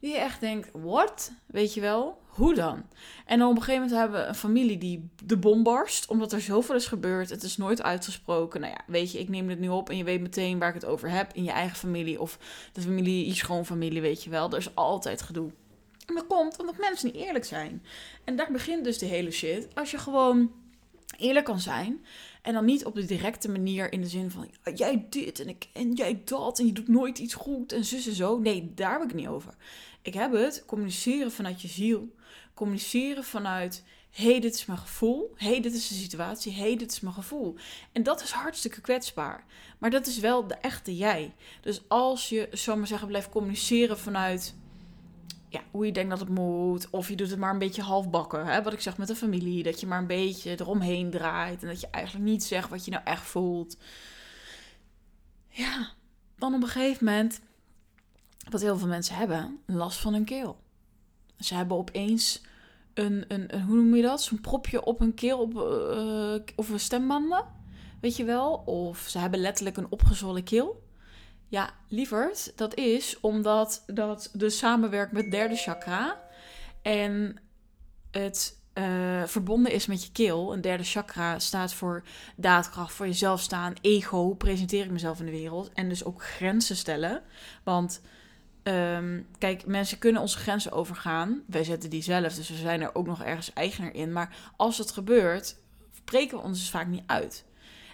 Die 0.00 0.12
je 0.12 0.18
echt 0.18 0.40
denkt, 0.40 0.70
what? 0.72 1.32
Weet 1.46 1.74
je 1.74 1.80
wel? 1.80 2.22
Hoe 2.34 2.54
dan? 2.54 2.82
En 3.26 3.38
dan 3.38 3.50
op 3.50 3.56
een 3.56 3.62
gegeven 3.62 3.82
moment 3.82 4.00
hebben 4.00 4.20
we 4.20 4.26
een 4.26 4.34
familie 4.34 4.78
die 4.78 5.08
de 5.24 5.36
bom 5.36 5.62
barst, 5.62 6.06
omdat 6.06 6.32
er 6.32 6.40
zoveel 6.40 6.74
is 6.74 6.86
gebeurd. 6.86 7.30
Het 7.30 7.42
is 7.42 7.56
nooit 7.56 7.82
uitgesproken. 7.82 8.60
Nou 8.60 8.72
ja, 8.72 8.80
weet 8.86 9.12
je, 9.12 9.18
ik 9.18 9.28
neem 9.28 9.48
het 9.48 9.58
nu 9.58 9.68
op 9.68 9.90
en 9.90 9.96
je 9.96 10.04
weet 10.04 10.20
meteen 10.20 10.58
waar 10.58 10.68
ik 10.68 10.74
het 10.74 10.84
over 10.84 11.10
heb 11.10 11.32
in 11.32 11.44
je 11.44 11.50
eigen 11.50 11.76
familie 11.76 12.20
of 12.20 12.38
de 12.72 12.80
familie, 12.80 13.26
je 13.26 13.34
schoonfamilie, 13.34 14.00
weet 14.00 14.24
je 14.24 14.30
wel. 14.30 14.50
Er 14.50 14.58
is 14.58 14.74
altijd 14.74 15.22
gedoe. 15.22 15.50
En 16.06 16.14
dat 16.14 16.26
komt 16.26 16.60
omdat 16.60 16.78
mensen 16.78 17.06
niet 17.06 17.24
eerlijk 17.24 17.44
zijn. 17.44 17.82
En 18.24 18.36
daar 18.36 18.52
begint 18.52 18.84
dus 18.84 18.98
de 18.98 19.06
hele 19.06 19.30
shit. 19.30 19.68
Als 19.74 19.90
je 19.90 19.98
gewoon 19.98 20.50
eerlijk 21.18 21.44
kan 21.44 21.60
zijn. 21.60 22.04
En 22.42 22.52
dan 22.52 22.64
niet 22.64 22.84
op 22.84 22.94
de 22.94 23.04
directe 23.04 23.50
manier 23.50 23.92
in 23.92 24.00
de 24.00 24.08
zin 24.08 24.30
van 24.30 24.50
jij 24.74 25.06
dit 25.10 25.40
en, 25.40 25.48
ik, 25.48 25.68
en 25.72 25.92
jij 25.92 26.22
dat 26.24 26.58
en 26.58 26.66
je 26.66 26.72
doet 26.72 26.88
nooit 26.88 27.18
iets 27.18 27.34
goed 27.34 27.72
en 27.72 27.84
zus 27.84 28.06
en 28.06 28.14
zo. 28.14 28.38
Nee, 28.38 28.72
daar 28.74 28.92
heb 28.92 29.02
ik 29.02 29.08
het 29.08 29.16
niet 29.16 29.28
over. 29.28 29.54
Ik 30.02 30.14
heb 30.14 30.32
het 30.32 30.62
communiceren 30.66 31.32
vanuit 31.32 31.62
je 31.62 31.68
ziel. 31.68 32.14
Communiceren 32.54 33.24
vanuit 33.24 33.84
hey, 34.14 34.40
dit 34.40 34.54
is 34.54 34.66
mijn 34.66 34.78
gevoel. 34.78 35.34
hey, 35.36 35.60
dit 35.60 35.74
is 35.74 35.88
de 35.88 35.94
situatie. 35.94 36.52
hey, 36.52 36.76
dit 36.76 36.90
is 36.92 37.00
mijn 37.00 37.14
gevoel. 37.14 37.56
En 37.92 38.02
dat 38.02 38.22
is 38.22 38.30
hartstikke 38.30 38.80
kwetsbaar. 38.80 39.44
Maar 39.78 39.90
dat 39.90 40.06
is 40.06 40.18
wel 40.18 40.46
de 40.46 40.54
echte 40.54 40.96
jij. 40.96 41.34
Dus 41.60 41.88
als 41.88 42.28
je, 42.28 42.48
zo 42.52 42.76
maar 42.76 42.86
zeggen, 42.86 43.08
blijft 43.08 43.28
communiceren 43.28 43.98
vanuit 43.98 44.54
ja, 45.48 45.60
hoe 45.70 45.86
je 45.86 45.92
denkt 45.92 46.10
dat 46.10 46.20
het 46.20 46.28
moet. 46.28 46.90
Of 46.90 47.08
je 47.08 47.16
doet 47.16 47.30
het 47.30 47.38
maar 47.38 47.52
een 47.52 47.58
beetje 47.58 47.82
halfbakken. 47.82 48.46
Hè? 48.46 48.62
Wat 48.62 48.72
ik 48.72 48.80
zeg 48.80 48.96
met 48.96 49.08
de 49.08 49.16
familie. 49.16 49.62
Dat 49.62 49.80
je 49.80 49.86
maar 49.86 49.98
een 49.98 50.06
beetje 50.06 50.60
eromheen 50.60 51.10
draait. 51.10 51.62
En 51.62 51.68
dat 51.68 51.80
je 51.80 51.88
eigenlijk 51.90 52.24
niet 52.24 52.44
zegt 52.44 52.68
wat 52.68 52.84
je 52.84 52.90
nou 52.90 53.04
echt 53.04 53.22
voelt. 53.22 53.76
Ja, 55.48 55.90
dan 56.36 56.54
op 56.54 56.62
een 56.62 56.68
gegeven 56.68 57.04
moment. 57.04 57.40
Wat 58.50 58.60
heel 58.60 58.78
veel 58.78 58.88
mensen 58.88 59.16
hebben. 59.16 59.60
Last 59.66 59.98
van 59.98 60.12
hun 60.12 60.24
keel. 60.24 60.62
Ze 61.38 61.54
hebben 61.54 61.76
opeens 61.76 62.42
een, 62.94 63.24
een, 63.28 63.54
een 63.54 63.62
hoe 63.62 63.76
noem 63.76 63.96
je 63.96 64.02
dat? 64.02 64.22
Zo'n 64.22 64.40
propje 64.40 64.84
op 64.84 64.98
hun 64.98 65.14
keel. 65.14 65.38
Op, 65.38 65.54
uh, 65.54 66.34
of 66.56 66.68
een 66.68 66.80
stembanden. 66.80 67.44
Weet 68.00 68.16
je 68.16 68.24
wel? 68.24 68.52
Of 68.54 68.98
ze 68.98 69.18
hebben 69.18 69.40
letterlijk 69.40 69.76
een 69.76 69.90
opgezwollen 69.90 70.44
keel. 70.44 70.82
Ja, 71.48 71.70
lieverd, 71.88 72.52
dat 72.56 72.74
is 72.74 73.20
omdat 73.20 73.82
dat 73.86 74.30
dus 74.32 74.58
samenwerkt 74.58 75.12
met 75.12 75.30
derde 75.30 75.56
chakra. 75.56 76.20
En 76.82 77.36
het 78.10 78.58
uh, 78.74 79.22
verbonden 79.24 79.72
is 79.72 79.86
met 79.86 80.04
je 80.04 80.12
keel. 80.12 80.52
Een 80.52 80.60
derde 80.60 80.84
chakra 80.84 81.38
staat 81.38 81.74
voor 81.74 82.02
daadkracht, 82.36 82.92
voor 82.92 83.06
jezelf 83.06 83.40
staan, 83.40 83.74
ego, 83.80 84.34
presenteer 84.34 84.84
ik 84.84 84.90
mezelf 84.90 85.18
in 85.18 85.26
de 85.26 85.30
wereld. 85.30 85.70
En 85.74 85.88
dus 85.88 86.04
ook 86.04 86.24
grenzen 86.24 86.76
stellen. 86.76 87.22
Want 87.62 88.00
ehm, 88.64 89.22
kijk, 89.38 89.66
mensen 89.66 89.98
kunnen 89.98 90.20
onze 90.20 90.38
grenzen 90.38 90.72
overgaan. 90.72 91.42
Wij 91.46 91.64
zetten 91.64 91.90
die 91.90 92.02
zelf, 92.02 92.34
dus 92.34 92.48
we 92.48 92.56
zijn 92.56 92.80
er 92.80 92.94
ook 92.94 93.06
nog 93.06 93.22
ergens 93.22 93.52
eigenaar 93.52 93.94
in. 93.94 94.12
Maar 94.12 94.36
als 94.56 94.78
het 94.78 94.90
gebeurt, 94.90 95.56
spreken 95.92 96.36
we 96.36 96.44
ons 96.44 96.58
dus 96.58 96.70
vaak 96.70 96.86
niet 96.86 97.04
uit. 97.06 97.44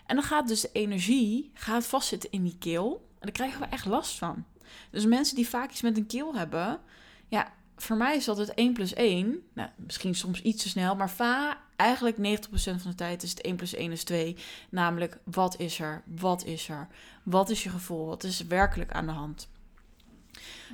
En 0.07 0.17
dan 0.17 0.25
gaat 0.25 0.49
dus 0.49 0.61
de 0.61 0.73
energie 0.73 1.51
gaat 1.55 1.87
vastzitten 1.87 2.31
in 2.31 2.43
die 2.43 2.57
keel. 2.59 3.07
En 3.11 3.27
daar 3.27 3.33
krijgen 3.33 3.61
we 3.61 3.67
echt 3.67 3.87
last 3.87 4.19
van. 4.19 4.45
Dus 4.91 5.07
mensen 5.07 5.37
die 5.37 5.49
vaak 5.49 5.71
iets 5.71 5.83
met 5.83 5.97
een 5.97 6.07
keel 6.07 6.35
hebben, 6.35 6.81
ja, 7.29 7.53
voor 7.77 7.97
mij 7.97 8.17
is 8.17 8.25
dat 8.25 8.37
het 8.37 8.55
1 8.55 8.73
plus 8.73 8.95
1. 8.95 9.43
Nou, 9.53 9.69
misschien 9.77 10.15
soms 10.15 10.43
iets 10.43 10.63
te 10.63 10.69
snel, 10.69 10.97
maar 10.97 11.11
va, 11.11 11.59
eigenlijk 11.77 12.17
90% 12.17 12.21
van 12.53 12.91
de 12.91 12.95
tijd 12.95 13.23
is 13.23 13.31
het 13.31 13.41
1 13.41 13.57
plus 13.57 13.75
1 13.75 13.93
is 13.93 14.05
2. 14.05 14.37
Namelijk, 14.71 15.19
wat 15.25 15.59
is 15.59 15.79
er? 15.79 16.03
Wat 16.07 16.45
is 16.45 16.69
er? 16.69 16.89
Wat 17.23 17.51
is 17.51 17.63
je 17.63 17.69
gevoel? 17.69 18.07
Wat 18.07 18.25
is 18.25 18.47
werkelijk 18.47 18.93
aan 18.93 19.07
de 19.07 19.13
hand? 19.13 19.49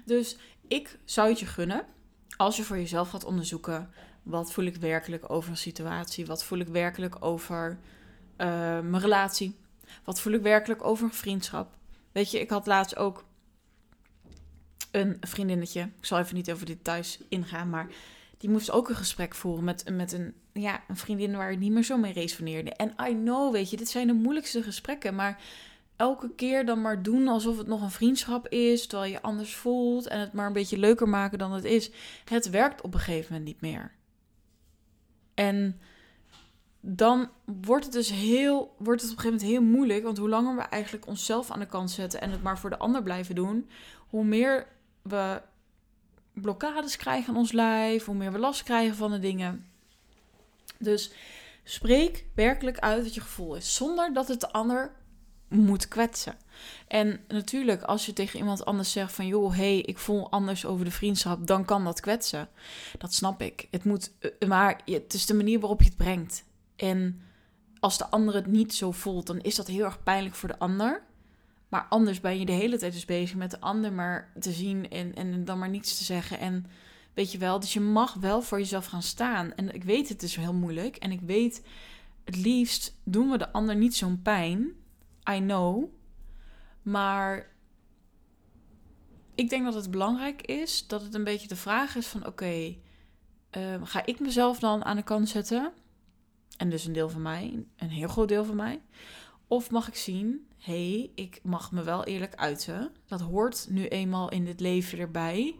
Dus 0.04 0.36
ik 0.68 0.98
zou 1.04 1.28
het 1.28 1.40
je 1.40 1.46
gunnen, 1.46 1.86
als 2.36 2.56
je 2.56 2.62
voor 2.62 2.76
jezelf 2.76 3.10
gaat 3.10 3.24
onderzoeken, 3.24 3.90
wat 4.22 4.52
voel 4.52 4.64
ik 4.64 4.76
werkelijk 4.76 5.30
over 5.30 5.50
een 5.50 5.56
situatie? 5.56 6.26
Wat 6.26 6.44
voel 6.44 6.58
ik 6.58 6.68
werkelijk 6.68 7.24
over 7.24 7.78
uh, 8.38 8.46
mijn 8.80 8.98
relatie? 8.98 9.56
Wat 10.04 10.20
voel 10.20 10.32
ik 10.32 10.42
werkelijk 10.42 10.84
over 10.84 11.04
een 11.04 11.12
vriendschap? 11.12 11.74
Weet 12.12 12.30
je, 12.30 12.40
ik 12.40 12.50
had 12.50 12.66
laatst 12.66 12.96
ook 12.96 13.24
een 14.90 15.16
vriendinnetje. 15.20 15.80
Ik 15.80 16.04
zal 16.04 16.18
even 16.18 16.34
niet 16.34 16.52
over 16.52 16.66
details 16.66 17.18
ingaan, 17.28 17.70
maar 17.70 17.88
die 18.38 18.50
moest 18.50 18.70
ook 18.70 18.88
een 18.88 18.96
gesprek 18.96 19.34
voeren 19.34 19.64
met, 19.64 19.90
met 19.90 20.12
een, 20.12 20.34
ja, 20.52 20.82
een 20.88 20.96
vriendin 20.96 21.36
waar 21.36 21.52
ik 21.52 21.58
niet 21.58 21.72
meer 21.72 21.84
zo 21.84 21.96
mee 21.96 22.12
resoneerde. 22.12 22.70
En 22.70 22.94
I 23.08 23.14
know, 23.14 23.52
weet 23.52 23.70
je, 23.70 23.76
dit 23.76 23.88
zijn 23.88 24.06
de 24.06 24.12
moeilijkste 24.12 24.62
gesprekken, 24.62 25.14
maar 25.14 25.40
elke 25.96 26.34
keer 26.34 26.66
dan 26.66 26.80
maar 26.80 27.02
doen 27.02 27.28
alsof 27.28 27.58
het 27.58 27.66
nog 27.66 27.82
een 27.82 27.90
vriendschap 27.90 28.48
is, 28.48 28.86
terwijl 28.86 29.12
je 29.12 29.22
anders 29.22 29.54
voelt 29.54 30.06
en 30.06 30.20
het 30.20 30.32
maar 30.32 30.46
een 30.46 30.52
beetje 30.52 30.78
leuker 30.78 31.08
maken 31.08 31.38
dan 31.38 31.52
het 31.52 31.64
is. 31.64 31.90
Het 32.24 32.50
werkt 32.50 32.80
op 32.80 32.94
een 32.94 33.00
gegeven 33.00 33.32
moment 33.32 33.44
niet 33.44 33.60
meer. 33.60 33.92
En 35.34 35.80
dan 36.80 37.30
wordt 37.44 37.84
het 37.84 37.92
dus 37.92 38.10
heel, 38.10 38.74
wordt 38.78 39.02
het 39.02 39.10
op 39.10 39.16
een 39.16 39.22
gegeven 39.22 39.46
moment 39.46 39.64
heel 39.66 39.76
moeilijk. 39.76 40.04
Want 40.04 40.18
hoe 40.18 40.28
langer 40.28 40.56
we 40.56 40.62
eigenlijk 40.62 41.06
onszelf 41.06 41.50
aan 41.50 41.58
de 41.58 41.66
kant 41.66 41.90
zetten 41.90 42.20
en 42.20 42.30
het 42.30 42.42
maar 42.42 42.58
voor 42.58 42.70
de 42.70 42.78
ander 42.78 43.02
blijven 43.02 43.34
doen, 43.34 43.68
hoe 44.08 44.24
meer 44.24 44.66
we 45.02 45.42
blokkades 46.32 46.96
krijgen 46.96 47.28
aan 47.28 47.38
ons 47.38 47.52
lijf, 47.52 48.04
hoe 48.04 48.14
meer 48.14 48.32
we 48.32 48.38
last 48.38 48.62
krijgen 48.62 48.96
van 48.96 49.10
de 49.10 49.18
dingen. 49.18 49.66
Dus 50.78 51.12
spreek 51.64 52.24
werkelijk 52.34 52.78
uit 52.78 53.02
wat 53.02 53.14
je 53.14 53.20
gevoel 53.20 53.56
is, 53.56 53.74
zonder 53.74 54.12
dat 54.12 54.28
het 54.28 54.40
de 54.40 54.52
ander 54.52 54.92
moet 55.48 55.88
kwetsen. 55.88 56.34
En 56.88 57.20
natuurlijk, 57.28 57.82
als 57.82 58.06
je 58.06 58.12
tegen 58.12 58.38
iemand 58.38 58.64
anders 58.64 58.92
zegt 58.92 59.12
van 59.12 59.26
joh, 59.26 59.54
hey, 59.54 59.78
ik 59.78 59.98
voel 59.98 60.30
anders 60.30 60.64
over 60.64 60.84
de 60.84 60.90
vriendschap, 60.90 61.46
dan 61.46 61.64
kan 61.64 61.84
dat 61.84 62.00
kwetsen. 62.00 62.48
Dat 62.98 63.14
snap 63.14 63.42
ik. 63.42 63.68
Het 63.70 63.84
moet, 63.84 64.12
eh, 64.18 64.48
maar 64.48 64.80
het 64.84 65.14
is 65.14 65.26
de 65.26 65.34
manier 65.34 65.60
waarop 65.60 65.80
je 65.80 65.88
het 65.88 65.96
brengt. 65.96 66.44
En 66.76 67.20
als 67.80 67.98
de 67.98 68.10
ander 68.10 68.34
het 68.34 68.46
niet 68.46 68.74
zo 68.74 68.90
voelt, 68.90 69.26
dan 69.26 69.40
is 69.40 69.54
dat 69.54 69.66
heel 69.66 69.84
erg 69.84 70.02
pijnlijk 70.02 70.34
voor 70.34 70.48
de 70.48 70.58
ander. 70.58 71.02
Maar 71.68 71.86
anders 71.88 72.20
ben 72.20 72.38
je 72.38 72.46
de 72.46 72.52
hele 72.52 72.78
tijd 72.78 72.92
dus 72.92 73.04
bezig 73.04 73.36
met 73.36 73.50
de 73.50 73.60
ander 73.60 73.92
maar 73.92 74.32
te 74.40 74.52
zien 74.52 74.90
en, 74.90 75.14
en 75.14 75.44
dan 75.44 75.58
maar 75.58 75.68
niets 75.68 75.98
te 75.98 76.04
zeggen. 76.04 76.38
En 76.38 76.66
weet 77.14 77.32
je 77.32 77.38
wel, 77.38 77.60
dus 77.60 77.72
je 77.72 77.80
mag 77.80 78.14
wel 78.14 78.42
voor 78.42 78.58
jezelf 78.58 78.86
gaan 78.86 79.02
staan. 79.02 79.54
En 79.54 79.74
ik 79.74 79.84
weet, 79.84 80.08
het 80.08 80.22
is 80.22 80.36
heel 80.36 80.54
moeilijk. 80.54 80.96
En 80.96 81.12
ik 81.12 81.20
weet, 81.20 81.62
het 82.24 82.36
liefst 82.36 82.94
doen 83.04 83.30
we 83.30 83.38
de 83.38 83.52
ander 83.52 83.76
niet 83.76 83.96
zo'n 83.96 84.22
pijn. 84.22 84.72
I 85.30 85.38
know. 85.38 85.84
Maar 86.82 87.54
ik 89.34 89.48
denk 89.48 89.64
dat 89.64 89.74
het 89.74 89.90
belangrijk 89.90 90.42
is 90.42 90.86
dat 90.86 91.02
het 91.02 91.14
een 91.14 91.24
beetje 91.24 91.48
de 91.48 91.56
vraag 91.56 91.96
is 91.96 92.06
van 92.06 92.26
oké, 92.26 92.76
ehm, 93.50 93.84
ga 93.84 94.06
ik 94.06 94.20
mezelf 94.20 94.58
dan 94.58 94.84
aan 94.84 94.96
de 94.96 95.02
kant 95.02 95.28
zetten? 95.28 95.72
En 96.56 96.70
dus 96.70 96.84
een 96.84 96.92
deel 96.92 97.08
van 97.08 97.22
mij, 97.22 97.64
een 97.76 97.88
heel 97.88 98.08
groot 98.08 98.28
deel 98.28 98.44
van 98.44 98.56
mij. 98.56 98.80
Of 99.48 99.70
mag 99.70 99.88
ik 99.88 99.94
zien, 99.94 100.46
hé, 100.58 100.98
hey, 100.98 101.10
ik 101.14 101.40
mag 101.42 101.72
me 101.72 101.82
wel 101.82 102.04
eerlijk 102.04 102.34
uiten. 102.34 102.92
Dat 103.06 103.20
hoort 103.20 103.66
nu 103.70 103.86
eenmaal 103.86 104.30
in 104.30 104.44
dit 104.44 104.60
leven 104.60 104.98
erbij. 104.98 105.56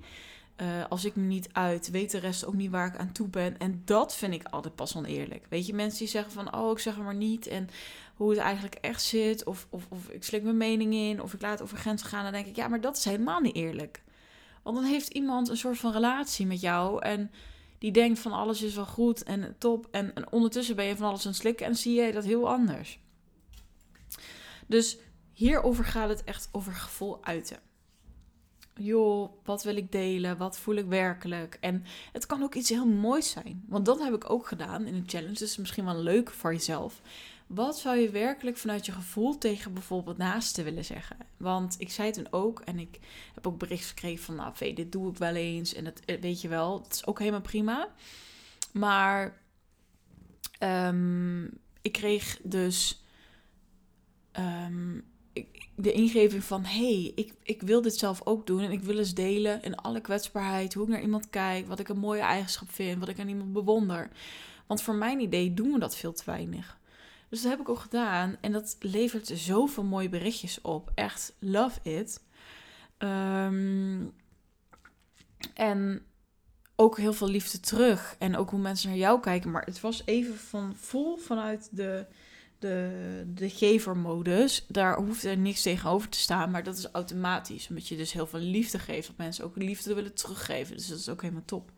Uh, 0.60 0.84
als 0.88 1.04
ik 1.04 1.16
me 1.16 1.22
niet 1.22 1.48
uit, 1.52 1.90
weet 1.90 2.10
de 2.10 2.18
rest 2.18 2.46
ook 2.46 2.54
niet 2.54 2.70
waar 2.70 2.86
ik 2.86 2.96
aan 2.96 3.12
toe 3.12 3.28
ben. 3.28 3.58
En 3.58 3.82
dat 3.84 4.14
vind 4.14 4.34
ik 4.34 4.46
altijd 4.50 4.74
pas 4.74 4.96
oneerlijk. 4.96 5.46
Weet 5.48 5.66
je, 5.66 5.74
mensen 5.74 5.98
die 5.98 6.08
zeggen 6.08 6.32
van, 6.32 6.54
oh, 6.54 6.70
ik 6.70 6.78
zeg 6.78 6.94
het 6.94 7.04
maar 7.04 7.14
niet. 7.14 7.46
En 7.46 7.68
hoe 8.16 8.30
het 8.30 8.38
eigenlijk 8.38 8.74
echt 8.74 9.02
zit. 9.02 9.44
Of, 9.44 9.66
of, 9.70 9.86
of 9.88 10.08
ik 10.08 10.24
slik 10.24 10.42
mijn 10.42 10.56
mening 10.56 10.94
in. 10.94 11.22
Of 11.22 11.34
ik 11.34 11.40
laat 11.40 11.62
over 11.62 11.78
grenzen 11.78 12.08
gaan. 12.08 12.22
Dan 12.22 12.32
denk 12.32 12.46
ik, 12.46 12.56
ja, 12.56 12.68
maar 12.68 12.80
dat 12.80 12.96
is 12.96 13.04
helemaal 13.04 13.40
niet 13.40 13.54
eerlijk. 13.54 14.02
Want 14.62 14.76
dan 14.76 14.84
heeft 14.84 15.08
iemand 15.08 15.48
een 15.48 15.56
soort 15.56 15.78
van 15.78 15.92
relatie 15.92 16.46
met 16.46 16.60
jou. 16.60 17.02
En 17.02 17.30
die 17.78 17.92
denkt 17.92 18.18
van 18.18 18.32
alles 18.32 18.62
is 18.62 18.74
wel 18.74 18.86
goed 18.86 19.22
en 19.22 19.56
top. 19.58 19.88
En, 19.90 20.14
en 20.14 20.32
ondertussen 20.32 20.76
ben 20.76 20.84
je 20.84 20.96
van 20.96 21.08
alles 21.08 21.24
aan 21.24 21.30
het 21.30 21.40
slikken. 21.40 21.66
En 21.66 21.76
zie 21.76 22.00
je 22.00 22.12
dat 22.12 22.24
heel 22.24 22.48
anders. 22.48 23.00
Dus 24.66 24.98
hierover 25.32 25.84
gaat 25.84 26.08
het 26.08 26.24
echt 26.24 26.48
over 26.52 26.72
gevoel 26.72 27.24
uiten. 27.24 27.58
Joh, 28.74 29.32
wat 29.44 29.62
wil 29.62 29.76
ik 29.76 29.92
delen? 29.92 30.36
Wat 30.36 30.58
voel 30.58 30.74
ik 30.74 30.86
werkelijk? 30.86 31.58
En 31.60 31.84
het 32.12 32.26
kan 32.26 32.42
ook 32.42 32.54
iets 32.54 32.68
heel 32.68 32.86
moois 32.86 33.30
zijn. 33.30 33.64
Want 33.68 33.86
dat 33.86 33.98
heb 33.98 34.14
ik 34.14 34.30
ook 34.30 34.46
gedaan 34.46 34.86
in 34.86 34.94
een 34.94 35.04
challenge. 35.06 35.34
Dus 35.34 35.56
misschien 35.56 35.84
wel 35.84 35.98
leuk 35.98 36.30
voor 36.30 36.52
jezelf. 36.52 37.00
Wat 37.46 37.78
zou 37.78 37.96
je 37.96 38.10
werkelijk 38.10 38.56
vanuit 38.56 38.86
je 38.86 38.92
gevoel 38.92 39.38
tegen 39.38 39.72
bijvoorbeeld 39.72 40.16
naasten 40.16 40.64
willen 40.64 40.84
zeggen? 40.84 41.16
Want 41.36 41.74
ik 41.78 41.90
zei 41.90 42.06
het 42.06 42.16
toen 42.16 42.32
ook 42.32 42.60
en 42.60 42.78
ik 42.78 42.98
heb 43.34 43.46
ook 43.46 43.58
bericht 43.58 43.88
gekregen 43.88 44.24
van, 44.24 44.34
nou, 44.34 44.74
dit 44.74 44.92
doe 44.92 45.10
ik 45.10 45.16
wel 45.16 45.34
eens. 45.34 45.74
En 45.74 45.84
dat 45.84 46.00
eh, 46.00 46.20
weet 46.20 46.40
je 46.40 46.48
wel, 46.48 46.82
dat 46.82 46.92
is 46.92 47.06
ook 47.06 47.18
helemaal 47.18 47.40
prima. 47.40 47.88
Maar 48.72 49.40
um, 50.60 51.50
ik 51.82 51.92
kreeg 51.92 52.38
dus 52.42 53.04
um, 54.32 55.04
de 55.76 55.92
ingeving 55.92 56.44
van: 56.44 56.64
hey, 56.64 57.12
ik, 57.14 57.34
ik 57.42 57.62
wil 57.62 57.82
dit 57.82 57.96
zelf 57.98 58.20
ook 58.24 58.46
doen 58.46 58.60
en 58.60 58.70
ik 58.70 58.82
wil 58.82 58.98
eens 58.98 59.14
delen 59.14 59.62
in 59.62 59.76
alle 59.76 60.00
kwetsbaarheid 60.00 60.74
hoe 60.74 60.82
ik 60.82 60.88
naar 60.88 61.02
iemand 61.02 61.30
kijk, 61.30 61.66
wat 61.66 61.78
ik 61.78 61.88
een 61.88 61.98
mooie 61.98 62.20
eigenschap 62.20 62.70
vind, 62.70 62.98
wat 62.98 63.08
ik 63.08 63.20
aan 63.20 63.28
iemand 63.28 63.52
bewonder. 63.52 64.08
Want 64.66 64.82
voor 64.82 64.94
mijn 64.94 65.20
idee 65.20 65.54
doen 65.54 65.72
we 65.72 65.78
dat 65.78 65.96
veel 65.96 66.12
te 66.12 66.22
weinig. 66.26 66.78
Dus 67.28 67.42
dat 67.42 67.50
heb 67.50 67.60
ik 67.60 67.68
ook 67.68 67.78
gedaan 67.78 68.36
en 68.40 68.52
dat 68.52 68.76
levert 68.80 69.26
zoveel 69.34 69.84
mooie 69.84 70.08
berichtjes 70.08 70.60
op. 70.60 70.90
Echt 70.94 71.34
love 71.38 71.80
it. 71.82 72.22
Um, 72.98 74.12
en 75.54 76.02
ook 76.76 76.98
heel 76.98 77.12
veel 77.12 77.28
liefde 77.28 77.60
terug. 77.60 78.16
En 78.18 78.36
ook 78.36 78.50
hoe 78.50 78.60
mensen 78.60 78.88
naar 78.88 78.98
jou 78.98 79.20
kijken. 79.20 79.50
Maar 79.50 79.64
het 79.64 79.80
was 79.80 80.02
even 80.04 80.36
van 80.36 80.76
vol 80.76 81.16
vanuit 81.16 81.68
de 81.72 82.06
de, 82.58 83.24
de 83.34 83.50
gevermodus. 83.50 84.64
Daar 84.68 84.96
hoeft 84.96 85.24
er 85.24 85.36
niks 85.36 85.62
tegenover 85.62 86.08
te 86.08 86.18
staan, 86.18 86.50
maar 86.50 86.62
dat 86.62 86.78
is 86.78 86.88
automatisch. 86.92 87.68
Omdat 87.68 87.88
je 87.88 87.96
dus 87.96 88.12
heel 88.12 88.26
veel 88.26 88.40
liefde 88.40 88.78
geeft, 88.78 89.06
dat 89.06 89.16
mensen 89.16 89.44
ook 89.44 89.56
liefde 89.56 89.94
willen 89.94 90.14
teruggeven. 90.14 90.76
Dus 90.76 90.88
dat 90.88 90.98
is 90.98 91.08
ook 91.08 91.22
helemaal 91.22 91.44
top. 91.44 91.70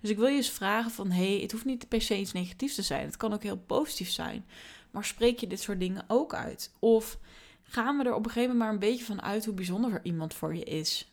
Dus 0.00 0.10
ik 0.10 0.16
wil 0.16 0.26
je 0.26 0.36
eens 0.36 0.50
vragen 0.50 0.90
van, 0.90 1.10
hey, 1.10 1.38
het 1.42 1.52
hoeft 1.52 1.64
niet 1.64 1.88
per 1.88 2.02
se 2.02 2.18
iets 2.18 2.32
negatiefs 2.32 2.74
te 2.74 2.82
zijn. 2.82 3.06
Het 3.06 3.16
kan 3.16 3.32
ook 3.32 3.42
heel 3.42 3.58
positief 3.58 4.10
zijn. 4.10 4.44
Maar 4.92 5.04
spreek 5.04 5.38
je 5.38 5.46
dit 5.46 5.60
soort 5.60 5.80
dingen 5.80 6.04
ook 6.08 6.34
uit? 6.34 6.72
Of 6.78 7.18
gaan 7.62 7.98
we 7.98 8.04
er 8.04 8.14
op 8.14 8.24
een 8.24 8.30
gegeven 8.30 8.56
moment 8.56 8.58
maar 8.58 8.72
een 8.72 8.90
beetje 8.90 9.04
van 9.04 9.22
uit 9.22 9.44
hoe 9.44 9.54
bijzonder 9.54 10.00
iemand 10.02 10.34
voor 10.34 10.56
je 10.56 10.64
is? 10.64 11.12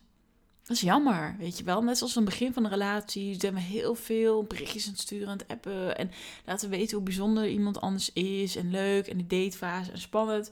Dat 0.62 0.76
is 0.76 0.80
jammer, 0.80 1.36
weet 1.38 1.58
je 1.58 1.64
wel. 1.64 1.82
Net 1.82 1.98
zoals 1.98 2.16
aan 2.16 2.22
het 2.22 2.30
begin 2.30 2.52
van 2.52 2.62
de 2.62 2.68
relatie 2.68 3.40
zijn 3.40 3.54
we 3.54 3.60
heel 3.60 3.94
veel 3.94 4.42
berichtjes 4.42 4.86
aan 4.86 4.92
het 4.92 5.00
sturen, 5.00 5.28
aan 5.28 5.38
het 5.38 5.48
appen. 5.48 5.96
En 5.96 6.10
laten 6.44 6.70
weten 6.70 6.96
hoe 6.96 7.04
bijzonder 7.04 7.48
iemand 7.48 7.80
anders 7.80 8.12
is 8.12 8.56
en 8.56 8.70
leuk 8.70 9.06
en 9.06 9.16
de 9.16 9.26
datefase 9.26 9.92
en 9.92 9.98
spannend. 9.98 10.50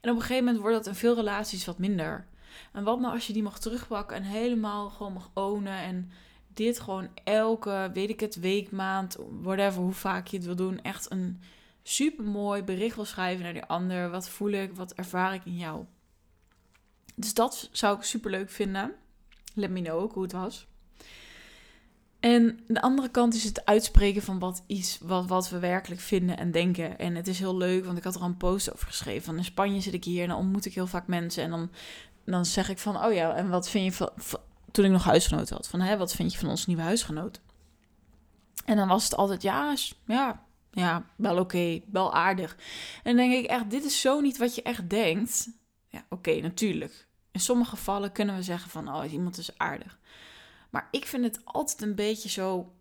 En 0.00 0.10
op 0.10 0.16
een 0.16 0.22
gegeven 0.22 0.44
moment 0.44 0.62
wordt 0.62 0.76
dat 0.76 0.86
in 0.86 0.94
veel 0.94 1.14
relaties 1.14 1.64
wat 1.64 1.78
minder. 1.78 2.26
En 2.72 2.84
wat 2.84 3.00
nou 3.00 3.14
als 3.14 3.26
je 3.26 3.32
die 3.32 3.42
mag 3.42 3.58
terugpakken 3.58 4.16
en 4.16 4.22
helemaal 4.22 4.90
gewoon 4.90 5.12
mag 5.12 5.30
ownen 5.34 5.78
en 5.78 6.10
dit 6.54 6.80
gewoon 6.80 7.08
elke, 7.24 7.90
weet 7.92 8.10
ik 8.10 8.20
het, 8.20 8.40
week, 8.40 8.70
maand, 8.70 9.16
whatever, 9.42 9.82
hoe 9.82 9.92
vaak 9.92 10.26
je 10.26 10.36
het 10.36 10.46
wil 10.46 10.56
doen, 10.56 10.82
echt 10.82 11.10
een 11.10 11.40
super 11.88 12.24
mooi 12.24 12.62
bericht 12.62 12.96
wil 12.96 13.04
schrijven 13.04 13.44
naar 13.44 13.52
die 13.52 13.64
ander. 13.64 14.10
Wat 14.10 14.28
voel 14.28 14.50
ik, 14.50 14.72
wat 14.72 14.92
ervaar 14.92 15.34
ik 15.34 15.44
in 15.44 15.56
jou? 15.56 15.84
Dus 17.14 17.34
dat 17.34 17.68
zou 17.72 17.96
ik 17.96 18.02
super 18.02 18.30
leuk 18.30 18.50
vinden. 18.50 18.94
Let 19.54 19.70
me 19.70 19.82
know 19.82 20.00
ook 20.00 20.12
hoe 20.12 20.22
het 20.22 20.32
was. 20.32 20.66
En 22.20 22.60
de 22.66 22.80
andere 22.80 23.08
kant 23.08 23.34
is 23.34 23.44
het 23.44 23.64
uitspreken 23.64 24.22
van 24.22 24.38
wat, 24.38 24.62
iets, 24.66 24.98
wat, 25.02 25.26
wat 25.26 25.50
we 25.50 25.58
werkelijk 25.58 26.00
vinden 26.00 26.36
en 26.36 26.50
denken. 26.50 26.98
En 26.98 27.14
het 27.14 27.26
is 27.26 27.38
heel 27.38 27.56
leuk, 27.56 27.84
want 27.84 27.98
ik 27.98 28.04
had 28.04 28.14
er 28.14 28.20
al 28.20 28.26
een 28.26 28.36
post 28.36 28.72
over 28.72 28.86
geschreven. 28.86 29.22
Van 29.22 29.36
in 29.36 29.44
Spanje 29.44 29.80
zit 29.80 29.94
ik 29.94 30.04
hier 30.04 30.22
en 30.22 30.28
dan 30.28 30.38
ontmoet 30.38 30.64
ik 30.64 30.74
heel 30.74 30.86
vaak 30.86 31.06
mensen. 31.06 31.42
En 31.42 31.50
dan, 31.50 31.70
dan 32.24 32.46
zeg 32.46 32.68
ik 32.68 32.78
van, 32.78 33.04
oh 33.04 33.12
ja, 33.12 33.34
en 33.34 33.48
wat 33.48 33.70
vind 33.70 33.84
je 33.84 33.92
van... 33.92 34.10
Toen 34.70 34.84
ik 34.84 34.90
nog 34.90 35.04
huisgenoten 35.04 35.56
had. 35.56 35.68
Van, 35.68 35.80
hè, 35.80 35.96
wat 35.96 36.14
vind 36.14 36.32
je 36.32 36.38
van 36.38 36.48
ons 36.48 36.66
nieuwe 36.66 36.82
huisgenoot? 36.82 37.40
En 38.64 38.76
dan 38.76 38.88
was 38.88 39.04
het 39.04 39.16
altijd, 39.16 39.42
ja, 39.42 39.74
ja, 40.06 40.46
ja 40.78 41.04
wel 41.16 41.38
oké, 41.38 41.80
wel 41.90 42.14
aardig. 42.14 42.56
En 43.02 43.16
dan 43.16 43.28
denk 43.28 43.44
ik 43.44 43.50
echt, 43.50 43.70
dit 43.70 43.84
is 43.84 44.00
zo 44.00 44.20
niet 44.20 44.38
wat 44.38 44.54
je 44.54 44.62
echt 44.62 44.90
denkt. 44.90 45.48
Ja, 45.88 46.04
oké, 46.08 46.40
natuurlijk 46.40 47.06
In 47.32 47.40
sommige 47.40 47.70
gevallen 47.70 48.12
kunnen 48.12 48.36
we 48.36 48.42
zeggen 48.42 48.70
van, 48.70 48.94
oh, 48.94 49.12
iemand 49.12 49.38
is 49.38 49.58
aardig. 49.58 49.98
Maar 50.70 50.88
ik 50.90 51.06
vind 51.06 51.24
het 51.24 51.40
altijd 51.44 51.82
een 51.82 51.94
beetje 51.94 52.28
zo, 52.28 52.72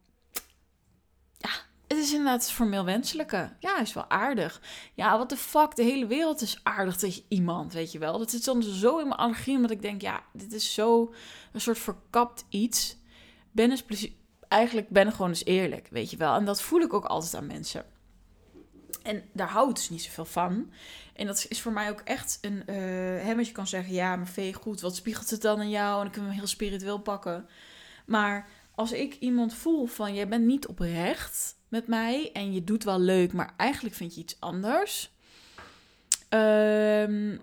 ja, 1.38 1.50
het 1.88 1.98
is 1.98 2.12
inderdaad 2.12 2.52
formeel 2.52 2.86
wenselijke. 2.86 3.56
Ja, 3.60 3.80
is 3.80 3.94
wel 3.94 4.10
aardig. 4.10 4.62
Ja, 4.94 5.18
wat 5.18 5.30
de 5.30 5.38
fuck, 5.38 5.76
de 5.76 5.84
hele 5.84 6.08
wereld 6.08 6.42
is 6.42 6.60
aardig 6.64 6.96
tegen 6.96 7.24
iemand, 7.28 7.74
weet 7.74 7.92
je 7.92 8.00
wel. 8.00 8.18
Dat 8.18 8.32
zit 8.32 8.44
soms 8.44 8.80
zo 8.80 8.98
in 8.98 9.08
mijn 9.08 9.20
allergie, 9.20 9.56
omdat 9.56 9.72
ik 9.72 9.82
denk, 9.82 10.02
ja, 10.02 10.24
dit 10.34 10.54
is 10.54 10.74
zo 10.74 11.14
een 11.52 11.62
soort 11.62 11.80
verkapt 11.80 12.46
iets. 12.50 12.98
Ben 13.52 13.70
eens 13.70 13.86
eigenlijk 14.48 14.90
ben 14.90 15.12
gewoon 15.12 15.30
eens 15.30 15.46
eerlijk, 15.46 15.88
weet 15.92 16.12
je 16.12 16.18
wel. 16.18 16.36
En 16.36 16.46
dat 16.46 16.62
voel 16.62 16.82
ik 16.82 16.94
ook 16.94 17.06
altijd 17.06 17.36
aan 17.36 17.48
mensen. 17.48 17.86
En 19.04 19.24
daar 19.34 19.50
houdt 19.50 19.76
dus 19.76 19.90
niet 19.90 20.02
zoveel 20.02 20.26
van. 20.26 20.72
En 21.14 21.28
dat 21.28 21.46
is 21.50 21.62
voor 21.62 21.72
mij 21.72 21.90
ook 21.90 22.02
echt 22.04 22.38
een. 22.42 22.64
Uh, 22.70 22.76
hè, 23.24 23.32
je 23.32 23.52
kan 23.52 23.68
zeggen: 23.68 23.94
ja, 23.94 24.16
maar 24.16 24.28
vee, 24.28 24.54
goed, 24.54 24.82
wat 24.82 24.96
spiegelt 24.96 25.30
het 25.30 25.42
dan 25.42 25.62
in 25.62 25.70
jou? 25.70 25.96
En 25.96 26.02
dan 26.02 26.12
kunnen 26.12 26.30
we 26.30 26.36
hem 26.36 26.46
heel 26.46 26.56
spiritueel 26.56 27.00
pakken. 27.00 27.48
Maar 28.06 28.48
als 28.76 28.92
ik 28.92 29.16
iemand 29.20 29.54
voel 29.54 29.86
van: 29.86 30.14
jij 30.14 30.28
bent 30.28 30.46
niet 30.46 30.68
oprecht 30.68 31.56
met 31.68 31.88
mij 31.88 32.32
en 32.34 32.54
je 32.54 32.64
doet 32.64 32.84
wel 32.84 33.00
leuk, 33.00 33.34
maar 33.34 33.54
eigenlijk 33.58 33.96
vind 33.96 34.16
je 34.16 34.22
iets 34.22 34.40
anders. 34.40 35.16
Um, 36.30 37.40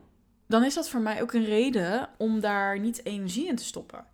dan 0.46 0.64
is 0.64 0.74
dat 0.74 0.88
voor 0.88 1.00
mij 1.00 1.22
ook 1.22 1.32
een 1.32 1.44
reden 1.44 2.08
om 2.18 2.40
daar 2.40 2.80
niet 2.80 3.04
energie 3.04 3.46
in 3.46 3.56
te 3.56 3.64
stoppen. 3.64 4.06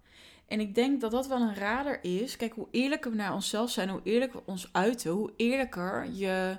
En 0.50 0.60
ik 0.60 0.74
denk 0.74 1.00
dat 1.00 1.10
dat 1.10 1.26
wel 1.26 1.40
een 1.40 1.54
radar 1.54 1.98
is. 2.02 2.36
Kijk, 2.36 2.52
hoe 2.52 2.68
eerlijker 2.70 3.10
we 3.10 3.16
naar 3.16 3.34
onszelf 3.34 3.70
zijn, 3.70 3.88
hoe 3.88 4.00
eerlijker 4.04 4.38
we 4.38 4.50
ons 4.50 4.72
uiten, 4.72 5.10
hoe 5.10 5.32
eerlijker 5.36 6.10
je 6.12 6.58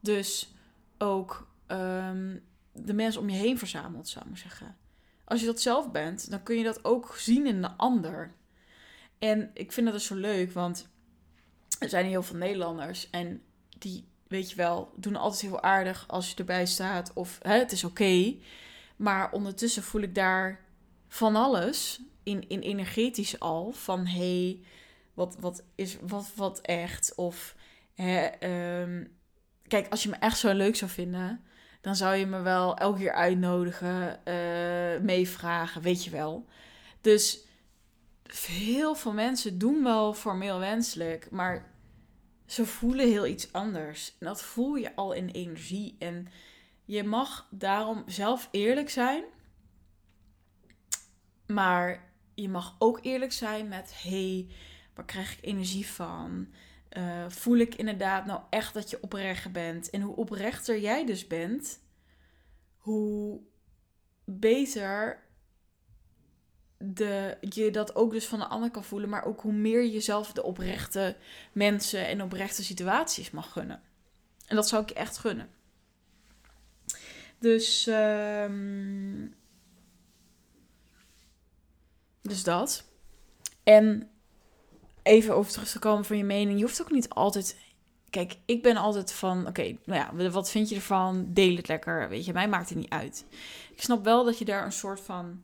dus 0.00 0.54
ook 0.98 1.48
um, 1.68 2.44
de 2.72 2.92
mensen 2.92 3.20
om 3.20 3.28
je 3.28 3.36
heen 3.36 3.58
verzamelt, 3.58 4.08
zou 4.08 4.24
ik 4.24 4.30
maar 4.30 4.40
zeggen. 4.40 4.76
Als 5.24 5.40
je 5.40 5.46
dat 5.46 5.60
zelf 5.60 5.90
bent, 5.90 6.30
dan 6.30 6.42
kun 6.42 6.56
je 6.56 6.64
dat 6.64 6.84
ook 6.84 7.14
zien 7.16 7.46
in 7.46 7.62
de 7.62 7.70
ander. 7.76 8.32
En 9.18 9.50
ik 9.54 9.72
vind 9.72 9.86
dat 9.86 9.94
dus 9.94 10.06
zo 10.06 10.14
leuk, 10.14 10.52
want 10.52 10.88
er 11.78 11.88
zijn 11.88 12.06
heel 12.06 12.22
veel 12.22 12.36
Nederlanders 12.36 13.10
en 13.10 13.42
die, 13.78 14.08
weet 14.28 14.50
je 14.50 14.56
wel, 14.56 14.92
doen 14.96 15.16
altijd 15.16 15.40
heel 15.40 15.62
aardig 15.62 16.04
als 16.08 16.30
je 16.30 16.36
erbij 16.36 16.66
staat 16.66 17.12
of 17.12 17.38
hè, 17.42 17.58
het 17.58 17.72
is 17.72 17.84
oké. 17.84 18.36
Maar 18.96 19.32
ondertussen 19.32 19.82
voel 19.82 20.02
ik 20.02 20.14
daar 20.14 20.64
van 21.08 21.36
alles 21.36 22.00
in, 22.28 22.48
in 22.48 22.60
energetisch 22.60 23.40
al 23.40 23.72
van 23.72 24.06
hey, 24.06 24.60
wat, 25.14 25.36
wat 25.40 25.62
is 25.74 25.96
wat, 26.00 26.30
wat 26.34 26.60
echt? 26.60 27.14
Of 27.14 27.56
hè, 27.94 28.24
ehm, 28.24 29.04
kijk, 29.66 29.88
als 29.88 30.02
je 30.02 30.08
me 30.08 30.16
echt 30.16 30.38
zo 30.38 30.52
leuk 30.52 30.76
zou 30.76 30.90
vinden, 30.90 31.44
dan 31.80 31.96
zou 31.96 32.16
je 32.16 32.26
me 32.26 32.40
wel 32.40 32.76
elke 32.76 32.98
keer 32.98 33.12
uitnodigen, 33.12 34.20
uh, 34.24 35.00
meevragen, 35.04 35.82
weet 35.82 36.04
je 36.04 36.10
wel. 36.10 36.46
Dus 37.00 37.46
heel 38.32 38.94
veel 38.94 39.12
mensen 39.12 39.58
doen 39.58 39.82
wel 39.82 40.14
formeel 40.14 40.58
wenselijk, 40.58 41.30
maar 41.30 41.72
ze 42.46 42.66
voelen 42.66 43.08
heel 43.08 43.26
iets 43.26 43.52
anders. 43.52 44.16
En 44.18 44.26
dat 44.26 44.42
voel 44.42 44.74
je 44.74 44.96
al 44.96 45.12
in 45.12 45.28
energie. 45.28 45.96
En 45.98 46.28
je 46.84 47.04
mag 47.04 47.48
daarom 47.50 48.02
zelf 48.06 48.48
eerlijk 48.50 48.90
zijn. 48.90 49.24
Maar 51.46 52.07
je 52.42 52.48
mag 52.48 52.76
ook 52.78 52.98
eerlijk 53.02 53.32
zijn 53.32 53.68
met: 53.68 54.02
hey, 54.02 54.46
waar 54.94 55.04
krijg 55.04 55.32
ik 55.32 55.44
energie 55.44 55.86
van? 55.86 56.48
Uh, 56.92 57.24
voel 57.28 57.56
ik 57.56 57.74
inderdaad 57.74 58.26
nou 58.26 58.40
echt 58.50 58.74
dat 58.74 58.90
je 58.90 59.02
oprecht 59.02 59.52
bent? 59.52 59.90
En 59.90 60.00
hoe 60.00 60.16
oprechter 60.16 60.78
jij 60.78 61.06
dus 61.06 61.26
bent, 61.26 61.80
hoe 62.76 63.40
beter 64.24 65.22
de, 66.78 67.36
je 67.40 67.70
dat 67.70 67.94
ook 67.94 68.12
dus 68.12 68.26
van 68.26 68.38
de 68.38 68.46
ander 68.46 68.70
kan 68.70 68.84
voelen, 68.84 69.08
maar 69.08 69.24
ook 69.24 69.40
hoe 69.40 69.52
meer 69.52 69.82
je 69.82 69.90
jezelf 69.90 70.32
de 70.32 70.42
oprechte 70.42 71.16
mensen 71.52 72.06
en 72.06 72.22
oprechte 72.22 72.64
situaties 72.64 73.30
mag 73.30 73.52
gunnen. 73.52 73.82
En 74.46 74.56
dat 74.56 74.68
zou 74.68 74.82
ik 74.82 74.88
je 74.88 74.94
echt 74.94 75.18
gunnen. 75.18 75.50
Dus, 77.38 77.86
um, 77.86 79.34
dus 82.28 82.42
dat. 82.42 82.84
En 83.62 84.08
even 85.02 85.34
over 85.34 85.52
terug 85.52 85.68
te 85.68 85.78
komen 85.78 86.04
van 86.04 86.16
je 86.16 86.24
mening. 86.24 86.58
Je 86.58 86.64
hoeft 86.64 86.82
ook 86.82 86.90
niet 86.90 87.08
altijd. 87.08 87.56
Kijk, 88.10 88.36
ik 88.44 88.62
ben 88.62 88.76
altijd 88.76 89.12
van. 89.12 89.46
Oké, 89.46 89.76
nou 89.84 90.20
ja, 90.20 90.30
wat 90.30 90.50
vind 90.50 90.68
je 90.68 90.74
ervan? 90.74 91.26
Deel 91.28 91.56
het 91.56 91.68
lekker. 91.68 92.08
Weet 92.08 92.24
je, 92.24 92.32
mij 92.32 92.48
maakt 92.48 92.68
het 92.68 92.78
niet 92.78 92.90
uit. 92.90 93.24
Ik 93.74 93.82
snap 93.82 94.04
wel 94.04 94.24
dat 94.24 94.38
je 94.38 94.44
daar 94.44 94.64
een 94.64 94.72
soort 94.72 95.00
van. 95.00 95.42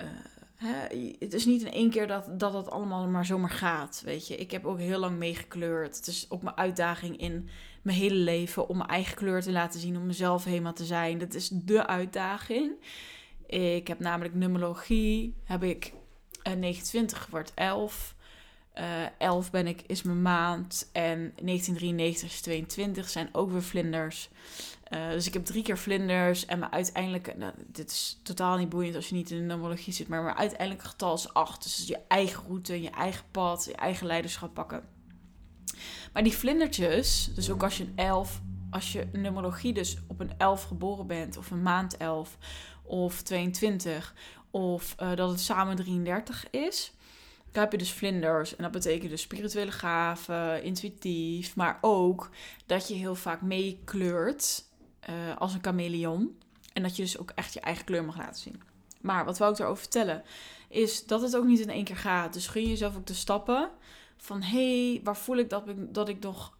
Uh, 0.00 0.06
hè, 0.54 1.10
het 1.18 1.34
is 1.34 1.44
niet 1.44 1.62
in 1.62 1.72
één 1.72 1.90
keer 1.90 2.06
dat, 2.06 2.40
dat 2.40 2.52
het 2.52 2.70
allemaal 2.70 3.06
maar 3.06 3.26
zomaar 3.26 3.50
gaat. 3.50 4.02
Weet 4.04 4.28
je, 4.28 4.36
ik 4.36 4.50
heb 4.50 4.64
ook 4.64 4.78
heel 4.78 4.98
lang 4.98 5.18
meegekleurd. 5.18 5.96
Het 5.96 6.06
is 6.06 6.26
ook 6.28 6.42
mijn 6.42 6.56
uitdaging 6.56 7.16
in 7.16 7.48
mijn 7.82 7.98
hele 7.98 8.14
leven 8.14 8.68
om 8.68 8.76
mijn 8.76 8.88
eigen 8.88 9.16
kleur 9.16 9.42
te 9.42 9.52
laten 9.52 9.80
zien, 9.80 9.96
om 9.96 10.06
mezelf 10.06 10.44
helemaal 10.44 10.72
te 10.72 10.84
zijn. 10.84 11.18
Dat 11.18 11.34
is 11.34 11.48
de 11.52 11.86
uitdaging. 11.86 12.72
Ik 13.46 13.88
heb 13.88 13.98
namelijk 13.98 14.34
numerologie, 14.34 15.34
heb 15.44 15.62
ik 15.62 15.92
29 16.54 17.26
wordt 17.30 17.52
11. 17.54 18.14
Uh, 18.78 18.84
11 19.18 19.50
ben 19.50 19.66
ik, 19.66 19.82
is 19.86 20.02
mijn 20.02 20.22
maand. 20.22 20.88
En 20.92 21.18
1993 21.18 22.30
is 22.30 22.40
22 22.40 23.08
zijn 23.08 23.28
ook 23.32 23.50
weer 23.50 23.62
vlinders. 23.62 24.28
Uh, 24.90 25.10
dus 25.10 25.26
ik 25.26 25.32
heb 25.32 25.44
drie 25.44 25.62
keer 25.62 25.78
vlinders. 25.78 26.46
En 26.46 26.58
mijn 26.58 26.72
uiteindelijke, 26.72 27.34
nou, 27.36 27.52
dit 27.66 27.90
is 27.90 28.18
totaal 28.22 28.56
niet 28.56 28.68
boeiend 28.68 28.94
als 28.94 29.08
je 29.08 29.14
niet 29.14 29.30
in 29.30 29.36
de 29.36 29.42
numerologie 29.42 29.92
zit. 29.92 30.08
Maar 30.08 30.22
mijn 30.22 30.36
uiteindelijke 30.36 30.88
getal 30.88 31.14
is 31.14 31.32
8. 31.32 31.62
Dus 31.62 31.86
je 31.86 31.98
eigen 32.08 32.42
route, 32.46 32.82
je 32.82 32.90
eigen 32.90 33.24
pad, 33.30 33.64
je 33.64 33.76
eigen 33.76 34.06
leiderschap 34.06 34.54
pakken. 34.54 34.82
Maar 36.12 36.22
die 36.22 36.36
vlindertjes, 36.36 37.30
dus 37.34 37.50
ook 37.50 37.62
als 37.62 37.76
je 37.76 37.84
een 37.84 37.92
11, 37.96 38.40
als 38.70 38.92
je 38.92 39.08
numerologie 39.12 39.72
dus 39.72 39.96
op 40.06 40.20
een 40.20 40.38
11 40.38 40.62
geboren 40.62 41.06
bent, 41.06 41.36
of 41.36 41.50
een 41.50 41.62
maand 41.62 41.96
11, 41.96 42.38
of 42.82 43.22
22, 43.22 44.14
of 44.56 44.94
uh, 45.02 45.14
dat 45.14 45.30
het 45.30 45.40
samen 45.40 45.76
33 45.76 46.50
is 46.50 46.92
daar 47.56 47.64
heb 47.64 47.74
je 47.74 47.78
dus 47.86 47.92
vlinders. 47.92 48.56
En 48.56 48.62
dat 48.62 48.72
betekent 48.72 49.10
dus 49.10 49.20
spirituele 49.20 49.70
gaven, 49.70 50.62
intuïtief. 50.62 51.56
Maar 51.56 51.78
ook 51.80 52.30
dat 52.66 52.88
je 52.88 52.94
heel 52.94 53.14
vaak 53.14 53.42
meekleurt 53.42 54.64
uh, 55.10 55.36
als 55.36 55.54
een 55.54 55.62
chameleon. 55.62 56.38
En 56.72 56.82
dat 56.82 56.96
je 56.96 57.02
dus 57.02 57.18
ook 57.18 57.32
echt 57.34 57.52
je 57.52 57.60
eigen 57.60 57.84
kleur 57.84 58.04
mag 58.04 58.16
laten 58.16 58.42
zien. 58.42 58.62
Maar 59.00 59.24
wat 59.24 59.38
wou 59.38 59.52
ik 59.52 59.58
erover 59.58 59.82
vertellen? 59.82 60.22
Is 60.68 61.06
dat 61.06 61.22
het 61.22 61.36
ook 61.36 61.44
niet 61.44 61.60
in 61.60 61.70
één 61.70 61.84
keer 61.84 61.96
gaat. 61.96 62.32
Dus 62.32 62.46
gun 62.46 62.68
jezelf 62.68 62.96
ook 62.96 63.06
de 63.06 63.14
stappen. 63.14 63.70
Van 64.16 64.42
hé, 64.42 64.90
hey, 64.90 65.00
waar 65.04 65.16
voel 65.16 65.36
ik 65.36 65.50
dat 65.50 65.68
ik, 65.68 65.94
dat 65.94 66.08
ik 66.08 66.20
nog 66.20 66.56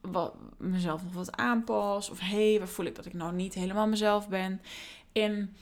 mezelf 0.57 1.03
nog 1.03 1.13
wat 1.13 1.37
aanpas? 1.37 2.11
Of 2.11 2.21
hé, 2.21 2.51
hey, 2.51 2.59
waar 2.59 2.69
voel 2.69 2.87
ik 2.87 2.95
dat 2.95 3.07
ik 3.07 3.15
nou 3.15 3.35
niet 3.35 3.55
helemaal 3.55 3.87
mezelf 3.87 4.29
ben? 4.29 4.61
En 5.13 5.57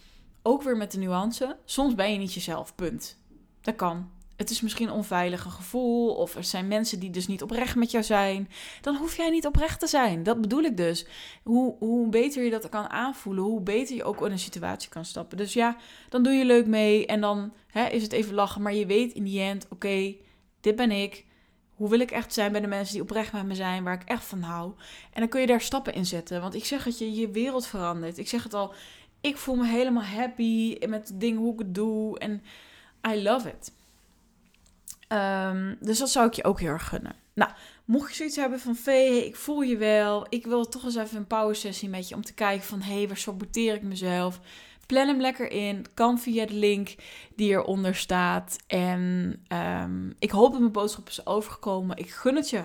ook 0.46 0.62
weer 0.62 0.76
met 0.76 0.92
de 0.92 0.98
nuance. 0.98 1.56
Soms 1.64 1.94
ben 1.94 2.12
je 2.12 2.18
niet 2.18 2.34
jezelf, 2.34 2.74
punt. 2.74 3.18
Dat 3.60 3.76
kan 3.76 4.10
het 4.36 4.50
is 4.50 4.60
misschien 4.60 4.88
een 4.88 4.94
onveilige 4.94 5.50
gevoel. 5.50 6.14
Of 6.14 6.36
er 6.36 6.44
zijn 6.44 6.68
mensen 6.68 7.00
die 7.00 7.10
dus 7.10 7.26
niet 7.26 7.42
oprecht 7.42 7.76
met 7.76 7.90
jou 7.90 8.04
zijn. 8.04 8.48
Dan 8.80 8.96
hoef 8.96 9.16
jij 9.16 9.30
niet 9.30 9.46
oprecht 9.46 9.80
te 9.80 9.86
zijn. 9.86 10.22
Dat 10.22 10.40
bedoel 10.40 10.62
ik 10.62 10.76
dus. 10.76 11.06
Hoe, 11.42 11.76
hoe 11.78 12.08
beter 12.08 12.44
je 12.44 12.50
dat 12.50 12.68
kan 12.68 12.90
aanvoelen, 12.90 13.44
hoe 13.44 13.60
beter 13.60 13.96
je 13.96 14.04
ook 14.04 14.26
in 14.26 14.32
een 14.32 14.38
situatie 14.38 14.88
kan 14.88 15.04
stappen. 15.04 15.36
Dus 15.36 15.52
ja, 15.52 15.76
dan 16.08 16.22
doe 16.22 16.32
je 16.32 16.44
leuk 16.44 16.66
mee. 16.66 17.06
En 17.06 17.20
dan 17.20 17.52
hè, 17.66 17.86
is 17.86 18.02
het 18.02 18.12
even 18.12 18.34
lachen. 18.34 18.62
Maar 18.62 18.74
je 18.74 18.86
weet 18.86 19.12
in 19.12 19.24
die 19.24 19.40
end, 19.40 19.66
oké, 19.70 20.14
dit 20.60 20.76
ben 20.76 20.90
ik. 20.90 21.24
Hoe 21.74 21.88
wil 21.88 22.00
ik 22.00 22.10
echt 22.10 22.32
zijn 22.32 22.52
bij 22.52 22.60
de 22.60 22.66
mensen 22.66 22.92
die 22.94 23.02
oprecht 23.02 23.32
met 23.32 23.46
me 23.46 23.54
zijn, 23.54 23.84
waar 23.84 23.94
ik 23.94 24.08
echt 24.08 24.24
van 24.24 24.42
hou. 24.42 24.72
En 25.12 25.20
dan 25.20 25.28
kun 25.28 25.40
je 25.40 25.46
daar 25.46 25.60
stappen 25.60 25.94
in 25.94 26.06
zetten. 26.06 26.40
Want 26.40 26.54
ik 26.54 26.64
zeg 26.64 26.84
dat 26.84 26.98
je 26.98 27.14
je 27.14 27.30
wereld 27.30 27.66
verandert. 27.66 28.18
Ik 28.18 28.28
zeg 28.28 28.42
het 28.42 28.54
al, 28.54 28.74
ik 29.24 29.36
voel 29.36 29.54
me 29.54 29.66
helemaal 29.66 30.02
happy 30.02 30.78
met 30.88 31.12
dingen 31.14 31.40
hoe 31.40 31.52
ik 31.52 31.58
het 31.58 31.74
doe. 31.74 32.18
En 32.18 32.42
I 33.08 33.22
love 33.22 33.48
it. 33.48 33.72
Um, 35.08 35.76
dus 35.80 35.98
dat 35.98 36.10
zou 36.10 36.26
ik 36.26 36.34
je 36.34 36.44
ook 36.44 36.60
heel 36.60 36.70
erg 36.70 36.88
gunnen. 36.88 37.16
Nou, 37.34 37.50
mocht 37.84 38.10
je 38.10 38.16
zoiets 38.16 38.36
hebben 38.36 38.60
van 38.60 38.76
Vee, 38.76 39.26
ik 39.26 39.36
voel 39.36 39.62
je 39.62 39.76
wel. 39.76 40.26
Ik 40.28 40.46
wil 40.46 40.68
toch 40.68 40.84
eens 40.84 40.96
even 40.96 41.16
een 41.16 41.26
power 41.26 41.56
sessie 41.56 41.88
met 41.88 42.08
je 42.08 42.14
om 42.14 42.24
te 42.24 42.34
kijken 42.34 42.66
van 42.66 42.80
hé, 42.80 42.94
hey, 42.94 43.08
waar 43.08 43.16
saboteer 43.16 43.74
ik 43.74 43.82
mezelf? 43.82 44.40
Plan 44.86 45.06
hem 45.06 45.20
lekker 45.20 45.50
in. 45.50 45.86
Kan 45.94 46.18
via 46.18 46.46
de 46.46 46.54
link 46.54 46.94
die 47.36 47.50
eronder 47.50 47.94
staat. 47.94 48.56
En 48.66 49.34
um, 49.48 50.14
ik 50.18 50.30
hoop 50.30 50.50
dat 50.50 50.60
mijn 50.60 50.72
boodschap 50.72 51.08
is 51.08 51.26
overgekomen. 51.26 51.96
Ik 51.96 52.10
gun 52.10 52.36
het 52.36 52.50
je 52.50 52.64